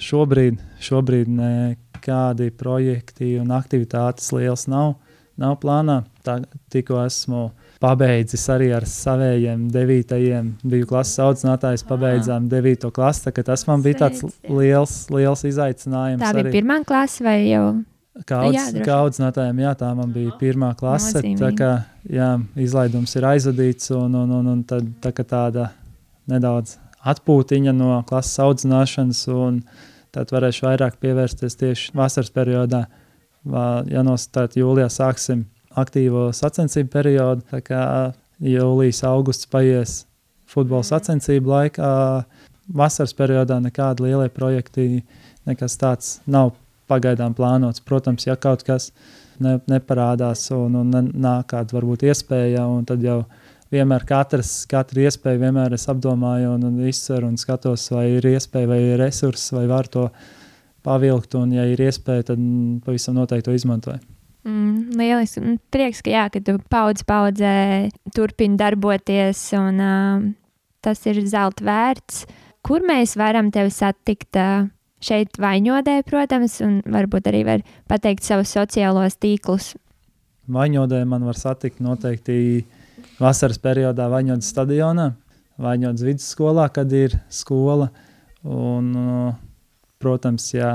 [0.00, 4.96] Šobrīd, šobrīd nekādi projekti un aktivitātes liels nav,
[5.38, 6.00] nav plānā.
[6.26, 6.40] Tā,
[6.74, 7.46] tikko esmu
[7.82, 10.52] pabeidzis arī ar saviem devītajiem.
[10.66, 13.32] Biju klases audzinātājs, pabeidzām devīto klasi.
[13.44, 16.22] Tas man bija tāds liels, liels izaicinājums.
[16.22, 16.54] Tā bija arī.
[16.58, 17.66] pirmā klase vai jau?
[18.14, 18.84] Audz, jā,
[19.58, 21.18] jā, tā man bija pirmā klase.
[21.34, 21.70] Tā kā
[22.06, 22.28] jā,
[22.62, 25.72] izlaidums ir aizvadīts, un, un, un, un tad, tā tāda
[26.30, 29.58] nedaudz atpūtiņa no klases audzināšanas, un
[30.14, 32.84] tad varēšu vairāk pievērsties tieši vasaras periodā.
[33.90, 35.42] Ja no jūlijā sāksim
[35.80, 37.44] aktīvo sacensību periodu.
[37.50, 37.84] Tā kā
[38.42, 40.02] jūlijas, augusts paies
[40.50, 41.92] futbola sacensību laikā.
[42.74, 45.02] Vasaras periodā nekādi lielie projekti,
[45.48, 46.54] nekas tāds nav
[46.88, 47.82] pagaidām plānots.
[47.84, 48.90] Protams, ja kaut kas
[49.42, 53.22] ne, neparādās un, un nāk kāda varbūt iespēja, un tad jau
[53.74, 58.70] vienmēr katrs, katra iespēja vienmēr es apdomāju un, un izsveru un skatos, vai ir iespēja,
[58.70, 60.08] vai ir resursi, vai var to
[60.84, 62.50] pavilkt, un ja ir iespēja, tad
[62.84, 64.13] pavisam noteikti to izmantoju.
[64.44, 65.40] Mm, lieliski.
[65.40, 67.56] Mm, prieks, ka, jā, ka tu paudz paudzē
[68.16, 70.24] turpini darboties, un uh,
[70.84, 72.24] tas ir zelta vērts.
[72.64, 74.36] Kur mēs varam tevi satikt?
[74.36, 74.70] Uh,
[75.04, 79.74] šeit vaņodē, protams, un varbūt arī var pateikt savus sociālos tīklus.
[80.54, 82.64] Vaņodē man var satikt noteikti
[83.20, 85.10] vasaras periodā Vaņodas stadionā,
[85.60, 87.88] Vaņodas vidusskolā, kad ir skola.
[88.44, 88.90] Un,
[90.02, 90.72] protams, jā,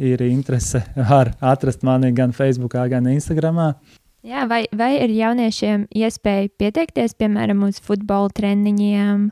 [0.00, 3.60] ir interese, var atrast mani gan Facebook, gan Instagram.
[4.26, 9.30] Jā, vai, vai ir jauniešiem iespēja pieteikties, piemēram, uz futbola treniņiem,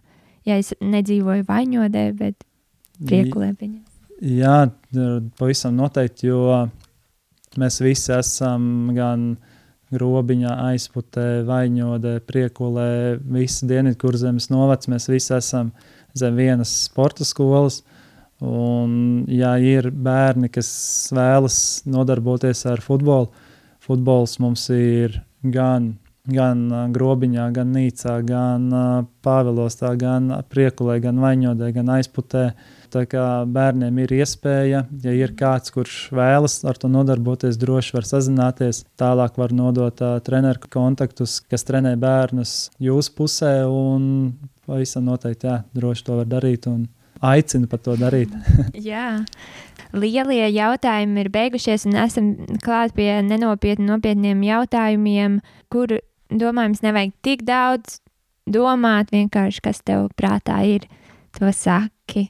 [0.49, 2.45] ja es nedzīvoju vaņodē, bet
[3.05, 3.83] priekulē viņam?
[4.25, 4.71] Jā,
[5.39, 6.65] pavisam noteikti, jo
[7.61, 9.29] mēs visi esam gan
[9.95, 12.89] grobiņā, aizputē, vaņodē, priekulē,
[13.33, 14.91] visu dienvidu kurzemes novads.
[14.91, 15.71] Mēs visi esam
[16.19, 17.83] zem vienas sporta skolas.
[18.45, 20.69] Un, ja ir bērni, kas
[21.11, 23.33] vēlas nodarboties ar futbolu,
[23.83, 25.97] futbols mums ir gan,
[26.31, 26.61] gan
[26.95, 28.69] grobiņā, gan nīcā, gan
[29.27, 32.51] pāvilostā, gan priekulē, gan vaņodē, gan aizputē.
[32.89, 38.07] Tā kā bērniem ir iespēja, ja ir kāds, kurš vēlas ar to nodarboties, droši var
[38.09, 38.85] sazināties.
[38.97, 43.53] Tālāk var nodot uh, treneru kontaktus, kas trenē bērnus jūsu pusē.
[44.69, 46.87] Pavisam noteikti, jā, droši to var darīt un
[47.25, 48.33] aicinu par to darīt.
[48.91, 49.25] jā.
[49.97, 52.33] Lielie jautājumi ir beigušies, un esam
[52.65, 55.39] klāt pie nenopietniem, nopietniem jautājumiem,
[55.73, 55.97] kur,
[56.29, 58.03] domājams, nevajag tik daudz
[58.49, 60.85] domāt, vienkārši kas tev prātā ir,
[61.39, 62.29] to saki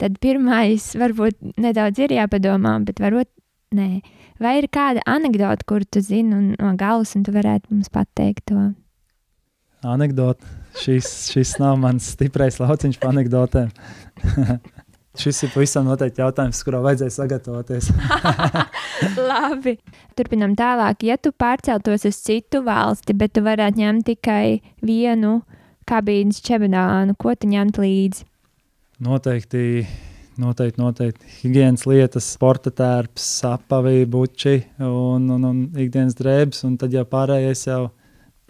[0.00, 3.30] tad pirmais varbūt nedaudz ir jāpadomā, bet varbūt
[3.76, 3.88] nē.
[4.42, 8.72] Vai ir kāda anekdote, kur tu zini no galvas, un tu varētu mums pateikt to?
[9.86, 10.46] Anekdote.
[10.82, 13.70] Šis, šis nav mans stiprais lauciņš par anekdotēm.
[15.14, 17.86] Šis ir pavisam noteikti jautājums, kurā vajadzēja sagatavoties.
[19.30, 19.76] Labi.
[20.18, 21.04] Turpinam tālāk.
[21.06, 25.36] Ja tu pārceltos uz citu valsti, bet tu varētu ņemt tikai vienu
[25.86, 28.26] kabīnes čemodānu, ko tu ņemt līdzi?
[29.06, 29.84] Noteikti,
[30.42, 36.94] noteikti, noteikti higiēnas lietas, sporta tērps, apavī, buči un, un, un ikdienas drēbes, un tad
[36.94, 37.84] jau pārējais jau,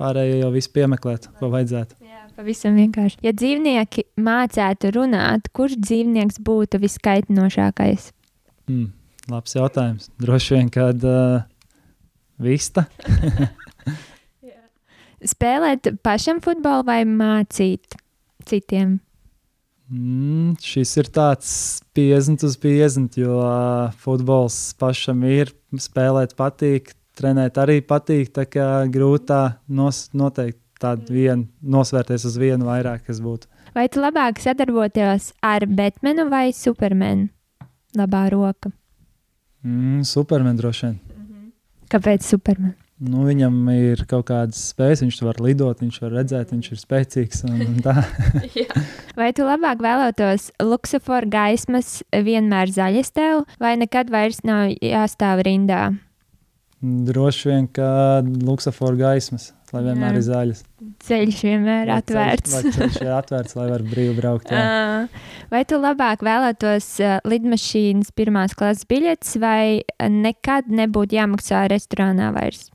[0.00, 2.03] pārējie jau viss piemeklēt, ko vajadzētu.
[2.34, 3.20] Pavisam vienkārši.
[3.22, 8.08] Ja dzīvnieki mācētu runāt, kurš dzīvnieks būtu viskaitinošākais?
[8.66, 8.88] Mm,
[9.30, 10.08] labs jautājums.
[10.18, 11.44] Droši vien, kad uh,
[12.42, 12.88] vista.
[15.34, 17.94] Spēlēt pašam futbolu vai mācīt
[18.50, 18.98] citiem?
[19.92, 21.54] Mm, šis ir tāds
[21.94, 28.34] 50 uz 50, jo uh, futbols pašam ir, spēlēt patīk, trenēt arī patīk.
[28.34, 33.50] Tā kā grūtā nos, noteikti tādu vienu, nosvērties uz vienu vairāk, kas būtu.
[33.74, 37.30] Vai tu labāk sadarboties ar Batmanu vai Supermanu?
[37.94, 38.72] Labā roka.
[39.64, 40.96] Mm, Superman droši vien.
[41.92, 42.74] Kāpēc Superman?
[43.04, 47.42] Nu, viņam ir kaut kādas spējas, viņš var lidot, viņš var redzēt, viņš ir spēcīgs.
[47.48, 48.52] Un, un
[49.18, 55.88] vai tu labāk vēlētos luksusforu gaismas vienmēr zaļas tev, vai nekad vairs nav jāstāv rindā?
[56.84, 60.18] Droši vien, ka luksusforu gaismas, lai vienmēr jā.
[60.18, 60.58] ir zaļas.
[61.06, 62.50] Ceļš vienmēr ir atvērts.
[62.52, 64.50] Ceļš, ceļš ir atvērts, lai varētu brīvi braukt.
[64.52, 65.06] Jā.
[65.52, 66.88] Vai tu labāk vēlētos
[67.24, 72.66] lidmašīnas pirmās klases biļetes, vai nekad nebūtu jāmaksā restorānā vairs?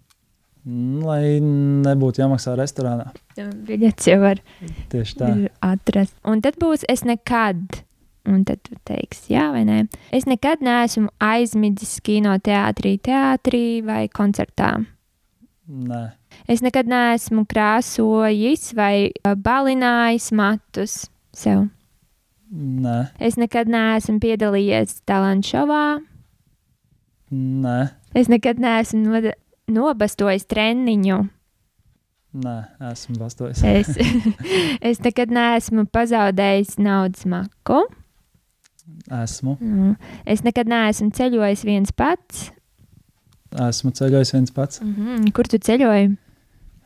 [1.05, 3.11] Lai nebūtu jāmaksā restorānā.
[3.37, 4.41] Biļets jau var
[5.65, 6.17] atrast.
[6.25, 7.83] Un tad būs es nekad.
[8.29, 9.81] Un tad tu teiksi, jā vai nē.
[10.13, 14.75] Es nekad neesmu aizmidzis kinoteātrī, teātrī vai koncertā.
[15.69, 16.03] Nē.
[16.49, 20.99] Es nekad neesmu krāsojis vai balinājis matus
[21.33, 21.67] sev.
[22.53, 22.99] Nē.
[23.21, 25.83] Es nekad neesmu piedalījies talantu šovā.
[27.33, 27.79] Nē.
[28.17, 29.21] Es nekad neesmu
[29.69, 31.19] nobastojis treniņu.
[32.29, 32.55] Nē,
[32.91, 33.63] esmu bastojis.
[33.65, 33.89] es,
[34.89, 37.87] es nekad neesmu pazaudējis naudas maku.
[39.23, 39.57] Esmu.
[39.59, 39.95] Mm.
[40.29, 42.49] Es nekad neesmu ceļojis viens pats.
[43.69, 44.81] Esmu ceļojis viens pats.
[44.81, 45.31] Mm -hmm.
[45.33, 46.15] Kur tu ceļoji?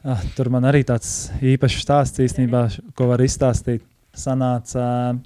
[0.04, 3.84] Ah, tur man arī tāds īpašs stāsts īstenībā, ko var izstāstīt.
[4.14, 5.20] Sanāca uh,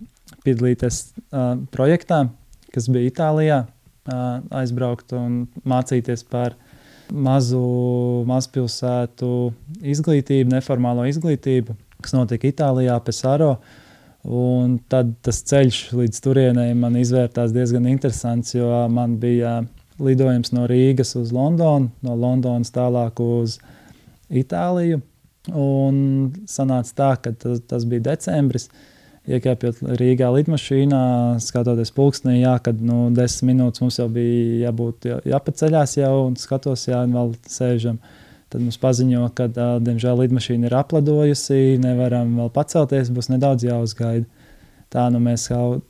[0.45, 2.27] piedalīties uh, projektā,
[2.73, 6.55] kas bija Itālijā, uh, aizbraukt un mācīties par
[7.11, 9.31] mazu mazpilsētu
[9.81, 13.57] izglītību, neformālo izglītību, kas notika Itālijā, Pesaro.
[14.27, 19.61] Un tad tas ceļš līdz turienei man izvērtās diezgan interesants, jo man bija
[20.03, 23.57] lidojums no Rīgas uz Londonu, no Londonas tālāk uz
[24.27, 24.99] Itāliju.
[25.55, 25.97] Un
[26.51, 28.67] sanāca tā, ka tas, tas bija decembris.
[28.67, 28.93] Uh,
[29.27, 31.01] iekāpjot Rīgā lidmašīnā,
[31.43, 36.37] skatoties pulkstenī, jā, kad nu, desmit minūtes mums jau bija jābūt jā, jāpaceļās jau un
[36.39, 37.99] skatos, jā, un vēl sēžam.
[38.47, 39.49] Tad mums paziņo, ka,
[39.83, 44.23] diemžēl, lidmašīna ir apladojusi, nevaram vēl pacelties, būs nedaudz jāuzgaida.
[44.93, 45.81] Tā nu mēs jau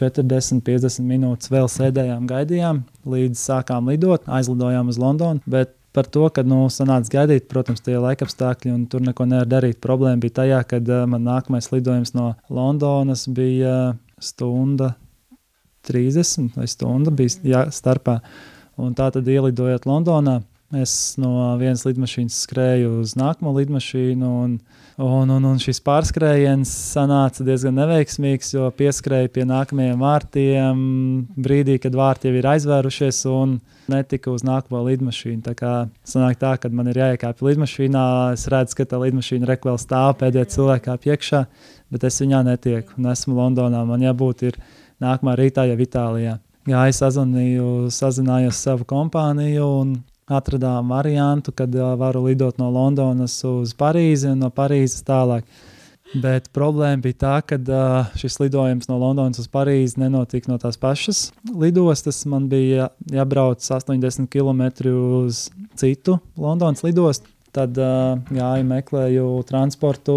[0.00, 5.44] 40, 50 minūtes vēl sēdējām, gaidījām, līdz sākām lidot, aizlidojām uz Londonu.
[5.44, 9.78] Bet par to, ka nu, sanāca gaidīt, protams, tie laikapstākļi, un tur neko nevar darīt.
[9.84, 14.94] Problēma bija tajā, kad uh, man nākamais lidojums no Londonas bija stunda
[15.86, 18.18] 30 vai stunda bija jā, starpā.
[18.80, 20.40] Un tā tad ielidojot Londonā,
[20.74, 24.54] Es no vienas lidmašīnas skrēju uz nākamo lidmašīnu, un,
[24.98, 30.80] un, un, un šis pārskrējiens sanāca diezgan neveiksmīgs, jo pieskrēja pie nākamajiem vārtiem
[31.36, 33.58] brīdī, kad vārti jau ir aizvērušies, un
[33.92, 35.44] netika uz nākamo lidmašīnu.
[35.46, 35.74] Tā kā
[36.08, 40.48] sanāk tā, kad man ir jāiekāpj lidmašīnā, es redzu, ka tā lidmašīna rekvēl stāv pēdējā
[40.56, 41.44] cilvēkā piekšā,
[41.94, 43.84] bet es viņā netieku, un esmu Londonā.
[43.86, 44.58] Man jābūt ir
[45.04, 46.40] nākamā rītā jau Itālijā.
[46.64, 49.94] Jā, es sazvanīju, sazinājos savu kompāniju un
[50.30, 55.46] atradām variantu, kad uh, varu lidot no Londonas uz Parīzi un no Parīzes tālāk.
[56.14, 60.78] Bet problēma bija tā, ka uh, šis lidojums no Londonas uz Parīzi nenotika no tās
[60.80, 62.22] pašas lidostas.
[62.30, 65.48] Man bija jābrauc 80 km uz
[65.80, 67.30] citu Londonas lidostu.
[67.54, 70.16] Tad uh, gāju, meklēju transportu,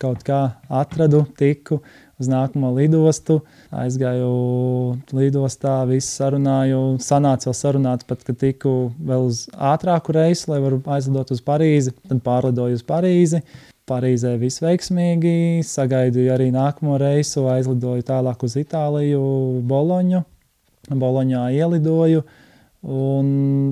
[0.00, 1.80] kaut kā atradu, tiku
[2.20, 3.40] uz nākamo lidostu.
[3.74, 4.30] Aizgāju
[5.14, 6.80] lidostā, visu sarunāju.
[7.02, 11.94] Sanāca vēl sarunāt, pat kad tiku vēl uz ātrāku reisu, lai varu aizlidot uz Parīzi.
[12.08, 13.42] Tad pārlidoju uz Parīzi.
[13.84, 19.20] Parīzē viss veiksmīgi, sagaidīju arī nākamo reisu, aizlidoju tālāk uz Itāliju,
[19.68, 20.22] Boloņu.
[20.88, 22.24] Boloņā ielidoju.
[22.84, 23.28] Un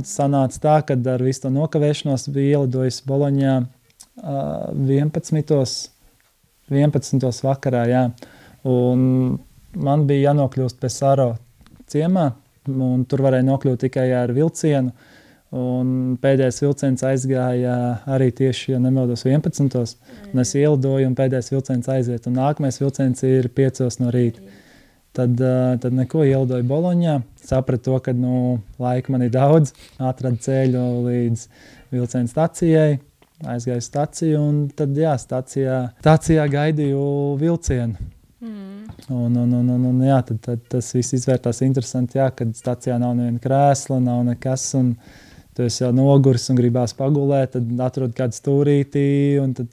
[0.09, 5.91] sanāca tā, ka ar visu to nokavēšanos bija ielidojis Boloņā uh, 11.
[6.73, 7.43] 11.
[7.45, 7.83] vakarā.
[7.91, 8.05] Jā.
[8.69, 9.39] Un
[9.83, 11.33] man bija jānokļūst pie Sāro
[11.91, 12.29] ciemā,
[12.71, 14.95] un tur varēja nokļūt tikai ar vilcienu.
[15.53, 17.75] Un pēdējais vilciens aizgāja
[18.09, 19.99] arī tieši, ja nemaldos, 11.
[20.33, 22.29] Un es ielidoju, un pēdējais vilciens aiziet.
[22.31, 24.41] Un nākamais vilciens ir 5 no rīta.
[25.13, 25.37] Tad,
[25.83, 27.19] tad neko ielidoju Boloņā.
[27.37, 29.75] Sapratu, to, ka nu, laika man ir daudz.
[30.01, 31.49] Atradu ceļu līdz
[31.93, 33.03] vilciena stacijai
[33.43, 37.05] aizgāju uz stāciju, un tad, jā, stācijā, stācijā gaidīju
[37.41, 38.11] vilcienu.
[39.11, 43.01] Un, un, un, un, un, jā, tad, tad tas viss izvērtās interesanti, jā, kad stācijā
[43.03, 44.71] nav neviena krēsla, nav nekas.
[44.79, 44.97] Un,
[45.53, 49.03] Tu esi jau noguris un gribās pagulēt, tad atrod kādu stūrīti,
[49.37, 49.69] un tad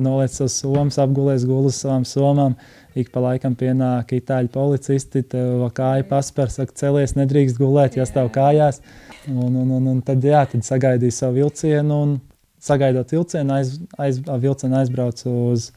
[0.00, 2.54] noliec savus somas, apgulēs gulas savām somām.
[2.96, 8.32] Ik pa laikam pienāk itāļu policisti, tev kāja paspēr, saka, celies, nedrīkst gulēt, ja stāv
[8.32, 8.80] kājās.
[9.28, 12.00] Un, un, un, un tad, jā, tad sagaidīju savu vilcienu.
[12.06, 12.16] Un,
[12.60, 15.70] sagaidot vilcienu, aiz, aiz, vilcienu aizbraucu uz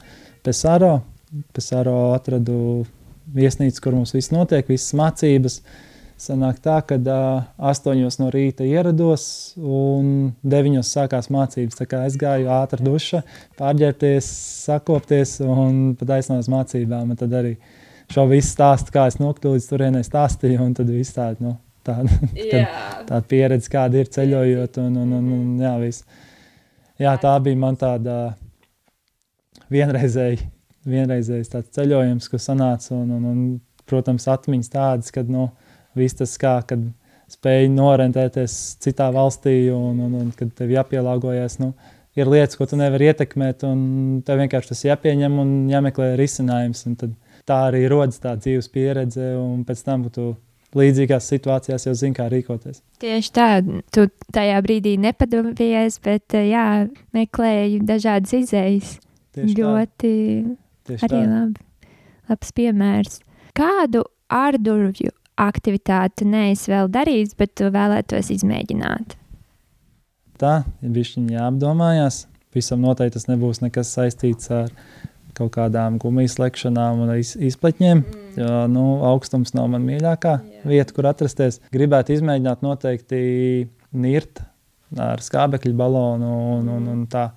[0.44, 1.02] Pesaro.
[1.56, 2.84] Pesaro atradu
[3.34, 5.60] viesnīcu, kur mums viss notiek, visas mācības.
[6.24, 9.26] Sanāk tā, ka uh, astoņos no rīta ierados
[9.58, 11.80] un deviņos sākās mācības.
[11.80, 13.24] Tā kā es gāju ātri duša,
[13.60, 14.30] pārģērbties,
[14.68, 17.12] sakopties un pat aiznāc mācībām.
[17.12, 17.56] Un tad arī
[18.14, 22.22] šo visu stāstu, kā es nokļuvu līdz turienei stāstīju, un tad viss tāda, nu, tāda,
[23.10, 26.06] tāda pieredze, kāda ir ceļojot un, un, un, un jā, viss
[27.02, 28.18] jā, tā bija man tāda
[29.74, 30.42] vienreizēja,
[30.90, 32.94] vienreizējs tāds ceļojums, kas sanāca.
[32.98, 33.46] Un, un, un,
[33.90, 35.50] protams, atmiņas tādas, kad nu,
[35.98, 36.84] viss tas kā, kad
[37.34, 41.60] spēj norentēties citā valstī un, un, un kad tev jāpielāgojas.
[41.62, 41.74] Nu,
[42.20, 46.86] ir lietas, ko tu nevari ietekmēt, un tev vienkārši tas jāpieņem un jāmeklē risinājums.
[47.44, 50.32] Tā arī rodas tā dzīves pieredze, un pēc tam tu
[50.78, 52.82] līdzīgās situācijās jau zina, kā rīkoties.
[53.04, 53.48] Tieši tā,
[53.94, 56.68] tu tajā brīdī nepadomājies, bet jā,
[57.14, 58.96] meklēji dažādas izējas.
[59.34, 60.12] Tieši ļoti
[60.88, 61.28] Tieši arī tā.
[61.30, 61.68] labi.
[62.32, 63.20] Labs piemērs.
[63.58, 65.12] Kādu ārdurvju
[65.44, 69.18] aktivitāti neesi vēl darījis, bet tu vēlētos izmēģināt?
[70.42, 72.26] Tā ir bijusi jāapdomājās.
[72.54, 74.70] Visam noteikti tas nebūs nekas saistīts ar
[75.38, 78.04] kaut kādām gumijas lekšanām un iz, izpletņiem.
[78.04, 78.34] Mm.
[78.38, 80.68] Jo, nu, augstums nav man mīļākā yeah.
[80.70, 81.60] vieta, kur atrasties.
[81.74, 83.24] Gribētu izmēģināt noteikti
[83.94, 84.44] nirt
[85.02, 87.28] ar skābekļa balonu un, un, un tā.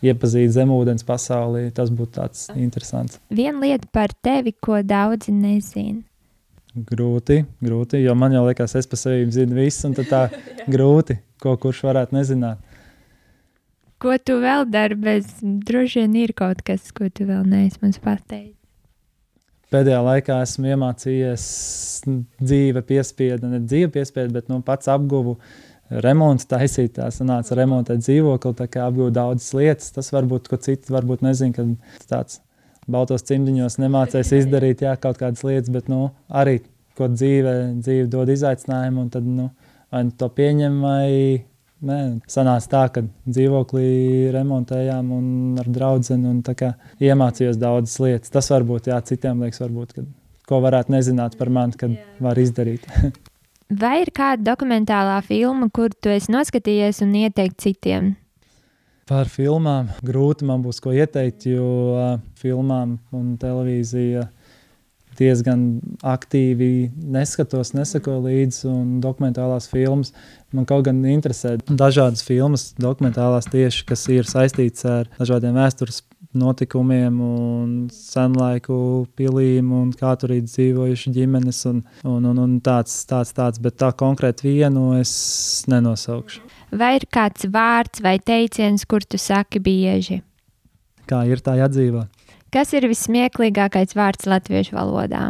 [0.00, 3.18] Iepazīt zemūdens pasauli, tas būtu tāds interesants.
[3.28, 6.00] Viena lieta par tevi, ko daudzi nezina.
[6.70, 10.28] Grūti, grūti, jo man jau liekas, es par sevi zinu visu, un tā
[10.74, 12.62] grūti, ko kurš varētu nezināt.
[14.00, 14.96] Ko tu vēl dari?
[14.96, 18.56] Bez droši vien ir kaut kas, ko tu vēl neesi mums pateicis.
[19.70, 21.42] Pēdējā laikā esmu iemācījies
[22.40, 25.36] dzīve piespiedu, ne dzīve piespiedu, bet nu, pats apguvu
[25.90, 26.94] remontu taisīt.
[26.98, 29.90] Tā sanāca remontēt dzīvokli, tā kā apguvu daudzas lietas.
[29.96, 31.66] Tas varbūt, ko citi varbūt nezina, ka
[32.10, 32.40] tāds
[32.90, 36.60] baltos cimdiņos nemācēs izdarīt jā, kaut kādas lietas, bet nu, arī
[36.98, 39.50] ko dzīve, dzīve dod izaicinājumu, un tad nu,
[39.92, 41.06] vai nu to pieņem vai
[41.80, 41.96] Nē,
[42.28, 45.30] sanāca tā, ka dzīvoklī remontējām un
[45.62, 46.18] ar draugu
[47.00, 48.34] iemācījos daudzas lietas.
[48.34, 50.10] Tas varbūt jā, citiem liekas, varbūt, kad,
[50.44, 52.04] ko varētu nezināt par mani, kad jā.
[52.20, 52.84] var izdarīt.
[53.70, 58.16] Vai ir kāda dokumentālā filma, kur tu esi noskatījies un ieteikt citiem?
[59.06, 61.68] Par filmām grūti man būs ko ieteikt, jo
[62.38, 64.26] filmām un televīzija
[65.20, 65.64] diezgan
[66.06, 70.14] aktīvi neskatos, nesakoju līdzi, un dokumentālās filmas
[70.54, 71.56] man kaut gan interesē.
[71.70, 76.02] Dažādas filmas, dokumentālās tieši, kas ir saistītas ar dažādiem vēstures
[76.36, 82.94] notikumiem, un senlaiku pilīm, un kā tur ir dzīvojuši ģimenes, un, un, un, un tāds,
[83.10, 85.12] tāds, tāds, bet tā konkrēti vienu es
[85.70, 86.44] nenosaukšu.
[86.70, 90.20] Vai ir kāds vārds vai teiciens, kur tu saki bieži?
[91.10, 92.20] Kā ir tā jādzīvot?
[92.50, 95.24] Kas ir vismieklīgākais vārds latviešu valodā?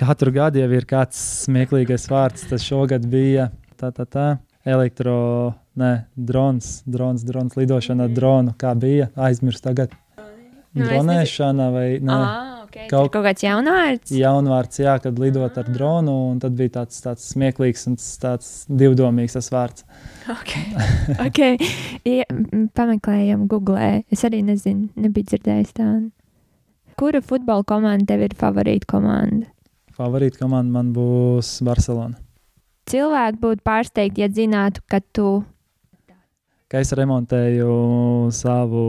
[0.00, 2.46] Katru gadu jau ir kāds smieklīgais vārds.
[2.48, 4.28] Tas šogad bija tā, tā, tā.
[4.64, 8.54] Elektro, ne, drons, drons, drons, lidošana ar dronu.
[8.56, 9.10] Kā bija?
[9.16, 9.92] Aizmirst tagad.
[10.72, 12.12] Nu, es Dronēšana vai ne?
[12.14, 12.86] Ah, okay.
[12.88, 14.08] Kaut- Kaut, kāds jaunvārds?
[14.16, 19.36] Jaunvārds, jā, kad lidot ar dronu, un tad bija tāds, tāds smieklīgs un tāds divdomīgs
[19.36, 19.84] tas vārds.
[20.32, 20.64] Okay.
[21.26, 21.58] okay.
[22.08, 22.24] Ja,
[22.72, 23.90] pameklējam, googlē.
[24.10, 26.08] Es arī nezinu, nebiju dzirdējis tādu.
[26.96, 29.50] Kura futbola komanda tev ir favorīta komanda?
[29.92, 32.16] Favorīta komanda man būs Barcelona.
[32.88, 35.42] Cilvēki būtu pārsteigti, ja zinātu, ka tu
[36.72, 37.72] Kā es remontēju
[38.32, 38.84] savu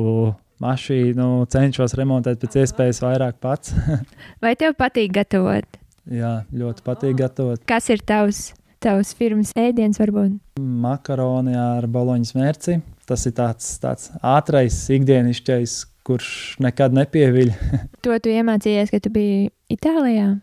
[0.64, 3.74] mašīnu, cenšos remontēt pēc iespējas vairāk pats.
[4.44, 5.80] vai tev patīk gatavot.
[6.10, 7.64] jā, ļoti patīk gatavot.
[7.70, 8.52] Kas ir tavs,
[8.84, 10.38] tavs firmas ēdiens, varbūt?
[10.60, 12.80] makaroni ar boloņas mērci.
[13.10, 15.76] Tas ir tāds, tāds ātrais, ikdienišķais,
[16.08, 16.30] kurš
[16.64, 17.54] nekad nepieviļ.
[18.06, 20.36] To tu iemācījies, ka tu biji Itālijā.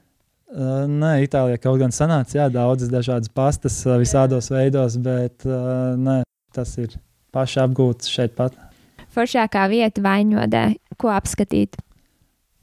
[0.51, 6.23] Uh, Nē, Itālijā kaut gan sanāca, jā, daudzas dažādas pastas visādos veidos, bet uh, nē,
[6.57, 6.97] tas ir
[7.33, 8.57] paši apgūts šeit pat.
[9.11, 10.65] Foršākā vieta vaņodē,
[11.01, 11.79] ko apskatīt.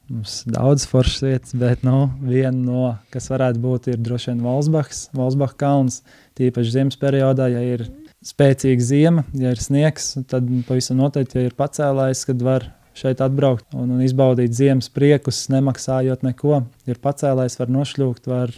[0.08, 4.46] Mums ir daudz foršas vietas, bet nu, viena no, kas varētu būt, ir droši vien
[4.46, 5.98] Volsbachs, Volsbachs kalns.
[6.40, 7.84] Tīpaši ziemas periodā, ja ir
[8.24, 13.76] spēcīga ziema, ja ir sniegs, tad pavisam noteikti, ja ir pacēlājs, kad var šeit atbraukt
[13.76, 16.62] un, un izbaudīt ziemas priekus, nemaksājot neko.
[16.88, 18.56] Ir pacēlājs, var nošļūgt, var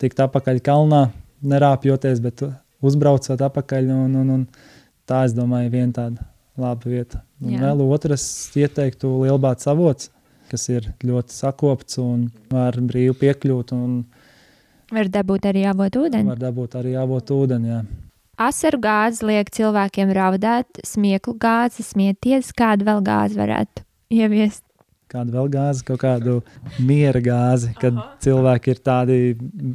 [0.00, 1.04] tikt apakaļ kalnā,
[1.44, 2.46] nerāpjoties, bet
[2.80, 3.92] uzbraucot apakaļ.
[3.92, 4.50] Un, un, un
[5.04, 7.22] tā, es domāju, ir viena tāda laba vieta.
[7.42, 7.60] Un Jā.
[7.66, 8.24] vēl otrs,
[8.58, 10.10] ieteiktu Lielbāts avots,
[10.50, 14.04] kas ir ļoti sakopts un var brīvi piekļūt un
[14.88, 16.24] Var dabūt arī avot ūdeni.
[16.30, 17.68] var dabūt arī avot ūdeni.
[17.68, 17.82] Jā.
[18.38, 23.84] Asaru gāzi liek cilvēkiem raudāt, smieklu gāzi, smieties, kādu vēl gāzi varētu
[24.14, 24.62] ieviest.
[25.08, 26.32] Kādu vēl gāzi, kaut kādu
[26.84, 29.16] miera gāzi, kad cilvēki ir tādi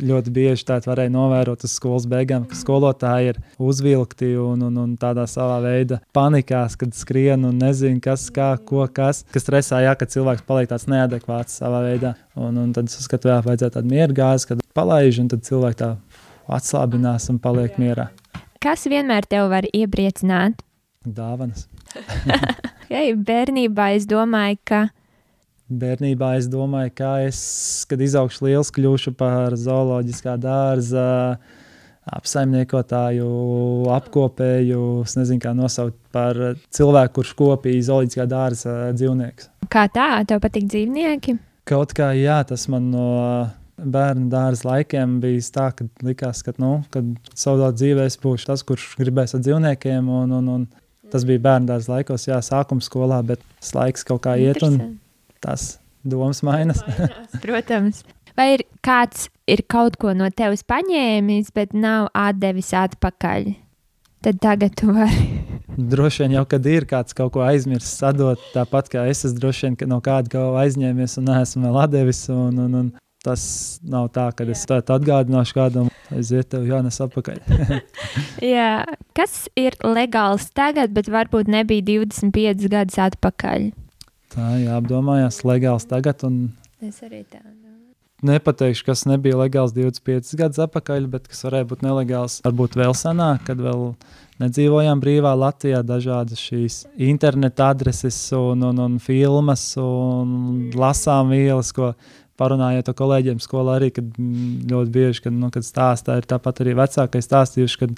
[0.06, 4.94] ļoti bieži tādi varēja novērot uz skolas beigām, ka skolotāji ir uzvilkti un, un, un
[5.02, 9.98] tādā savā veidā panikās, kad skrien un nezina, kas, kā, ko, kas, kas stresā, jā,
[9.98, 12.14] ka cilvēks paliek tāds neadekvāts savā veidā.
[12.38, 15.82] Un, un tad es uzskatu, jā, vajadzētu tādu miera gāzi, kad palaiž un tad cilvēki
[15.82, 15.94] tā
[16.46, 18.12] atslābinās un paliek mierā.
[18.62, 20.62] Kas vienmēr tev var iepriecināt?
[21.04, 21.66] Dāvanas.
[22.94, 24.90] Hei, bērnībā es domāju, ka
[25.80, 27.40] Bērnībā es domāju, kā es,
[27.90, 31.06] kad izaugšu liels, kļūšu par zooloģiskā dārza
[32.14, 33.28] apsaimniekotāju,
[33.96, 36.40] apkopēju, es nezinu, kā nosaukt par
[36.74, 39.50] cilvēku, kurš kopīja zooloģiskā dārza dzīvniekus.
[39.72, 41.38] kā tā, tev patīk dzīvnieki?
[41.70, 43.10] Kaut kā jā, tas man no
[43.78, 47.08] bērnu dārza laikiem bija tā, ka likās, ka, nu, kad
[47.40, 50.10] savā dzīvē es būšu tas, kurš gribēs ar dzīvniekiem.
[50.10, 50.66] Un, un, un
[51.14, 54.80] tas bija bērnu dārza laikos, jā, sākuma skolā, bet tas laiks kaut kā iet un
[55.44, 56.84] Tas domas mainas.
[57.44, 58.04] Protams.
[58.38, 63.52] Vai ir kāds ir kaut ko no tevis paņēmis, bet nav atdevis atpakaļ?
[64.24, 65.28] Tad tagad tu vari.
[65.94, 69.72] Droši vien jau, kad ir kāds kaut ko aizmirsis, sadot tāpat kā es, es droši
[69.72, 72.20] vien no kāda kaut ko aizņēmies un neesmu vēl atdevis.
[72.30, 72.92] Un, un, un
[73.26, 73.44] tas
[73.82, 77.42] nav tā, ka es tādu atgādināšu kādam, aiziet, tev jānes atpakaļ.
[78.54, 78.84] Jā.
[79.18, 83.72] Kas ir legāls tagad, bet varbūt nebija 25 gadus atpakaļ?
[84.34, 86.24] Tā jāapdomājās, legāls tagad.
[86.28, 86.40] Un
[86.84, 87.54] Es arī tādu.
[88.24, 92.40] nepateikšu, kas nebija legāls 25 gadus atpakaļ, bet kas varēja būt nelegāls.
[92.46, 93.94] Varbūt vēl senāk, kad vēl
[94.44, 101.94] nedzīvojām brīvā Latvijā, dažādas šīs interneta adreses un, un, un filmas un lasām vielas, ko
[102.44, 106.62] parunājot ar kolēģiem skolā arī, kad mm, ļoti bieži, kad, nu, kad stāstā ir tāpat
[106.64, 107.90] arī vecākai stāstījuši, ka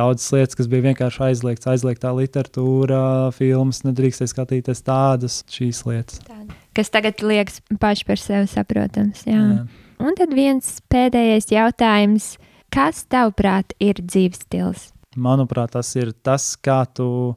[0.00, 3.02] daudzas lietas, kas bija vienkārši aizliegts, aizliegtā literatūra,
[3.36, 6.22] filmas, nedrīkstēja skatīties tādas šīs lietas.
[6.76, 9.26] Kas tagad liekas paši par sevi saprotams.
[9.28, 9.40] Jā.
[9.40, 9.66] Jā.
[10.00, 12.32] Un tad viens pēdējais jautājums.
[12.70, 14.90] Kas tavuprāt ir dzīves stils?
[15.16, 17.34] manuprāt, tas ir tas, kā tu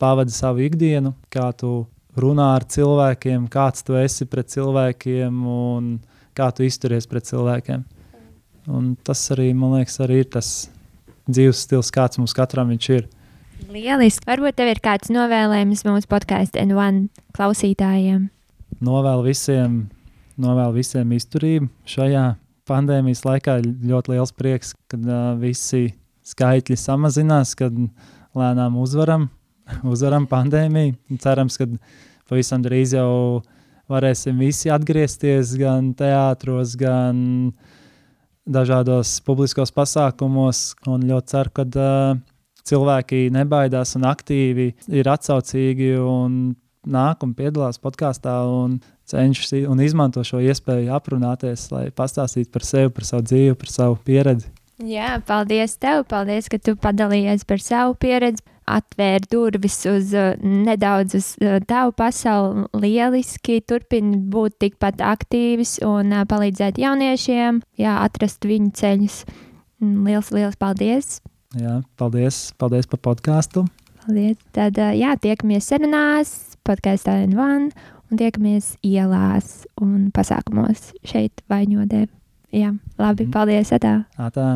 [0.00, 1.86] pavadi savu ikdienu, kā tu
[2.20, 5.90] runā ar cilvēkiem, kāds tu esi pret cilvēkiem un
[6.36, 7.84] kā tu izturies pret cilvēkiem.
[8.66, 10.68] Un tas arī, man liekas, arī ir tas
[11.30, 13.06] dzīves stils, kāds mums katram ir.
[13.70, 14.26] Lieliski.
[14.28, 17.06] Varbūt tev ir kāds novēlējums mūsu podkāstu N1
[17.36, 18.26] klausītājiem.
[18.84, 19.86] Novēlu visiem
[20.40, 22.26] novēlu visiem izturību šajā
[22.68, 23.58] pandēmijas laikā.
[23.64, 25.90] Ļoti liels prieks, kad uh, visi
[26.26, 27.74] skaitļi samazinās, kad
[28.36, 29.28] lēnām uzvaram,
[29.92, 30.96] uzvaram pandēmiju.
[31.22, 31.68] Cerams, ka
[32.30, 33.42] pavisam drīz jau
[33.90, 37.52] varēsim visi atgriezties gan teātros, gan
[38.46, 40.72] dažādos publiskos pasākumos.
[40.90, 42.20] Un ļoti ceru, ka uh,
[42.66, 46.54] cilvēki nebaidās un aktīvi ir atsaucīgi un
[46.86, 48.78] nāk un piedalās podkāstā un
[49.10, 53.98] cenšas un izmanto šo iespēju aprunāties, lai pastāstītu par sevi, par savu dzīvi, par savu
[54.06, 54.50] pieredzi.
[54.76, 61.16] Jā, paldies tev, paldies, ka tu padalījies par savu pieredzi, atvēri durvis uz uh, nedaudz
[61.16, 62.66] uz uh, tavu pasauli.
[62.76, 69.22] Lieliski, turpini būt tikpat aktīvs un uh, palīdzēt jauniešiem, jā, atrast viņu ceļus.
[69.80, 71.20] Mm, liels, liels paldies!
[71.56, 73.64] Jā, paldies, paldies par podkāstu!
[74.04, 74.36] Paldies!
[74.52, 76.34] Tad, uh, jā, tiekamies sarunās,
[76.68, 77.70] podkāstā N1
[78.10, 82.04] un tiekamies ielās un pasākumos šeit, Vaņodē.
[82.56, 83.68] Jā, labi, paldies!
[83.76, 83.98] Atā.
[84.16, 84.46] Atā.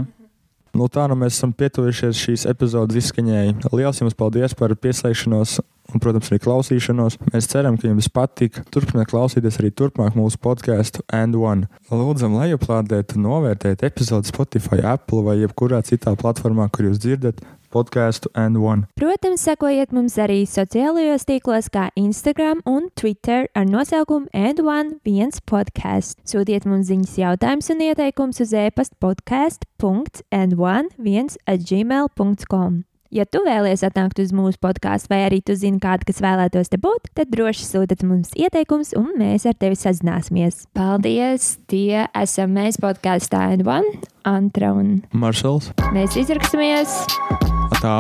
[0.71, 3.73] Nu, tā nu mēs esam pietuvušies šīs epizodes izskaņai.
[3.75, 5.57] Lielas jums paldies par pieslēgšanos
[5.91, 7.19] un, protams, arī klausīšanos.
[7.35, 8.63] Mēs ceram, ka jums patika.
[8.73, 11.67] Turpiniet klausīties arī turpmāk mūsu podkāstu And One.
[11.91, 17.43] Lūdzam, lejuplādēt, novērtēt epizodi Spotify, Apple vai jebkurā citā platformā, kur jūs dzirdat
[17.73, 18.83] podkāstu And One.
[18.99, 25.41] Protams, sekojiet mums arī sociālajos tīklos, kā Instagram un Twitter ar nosaukumu And One viens
[25.41, 26.15] podkāsts.
[26.29, 32.90] Sūtiet mums ziņas, jautājumus un ieteikumus uz e-pasta podkāstu.and1 at gmail.com.
[33.11, 36.79] Ja tu vēlies atnākt uz mūsu podkāstu, vai arī tu zini kādu, kas vēlētos te
[36.79, 40.69] būt, tad droši sūtiet mums ieteikumus, un mēs ar tevi sazināsimies.
[40.79, 41.57] Paldies!
[41.71, 43.91] Tie esam mēs podkāstā N1,
[44.31, 45.73] Antra un Maršals.
[45.91, 47.03] mēs izraksimies!
[47.83, 47.99] Tā.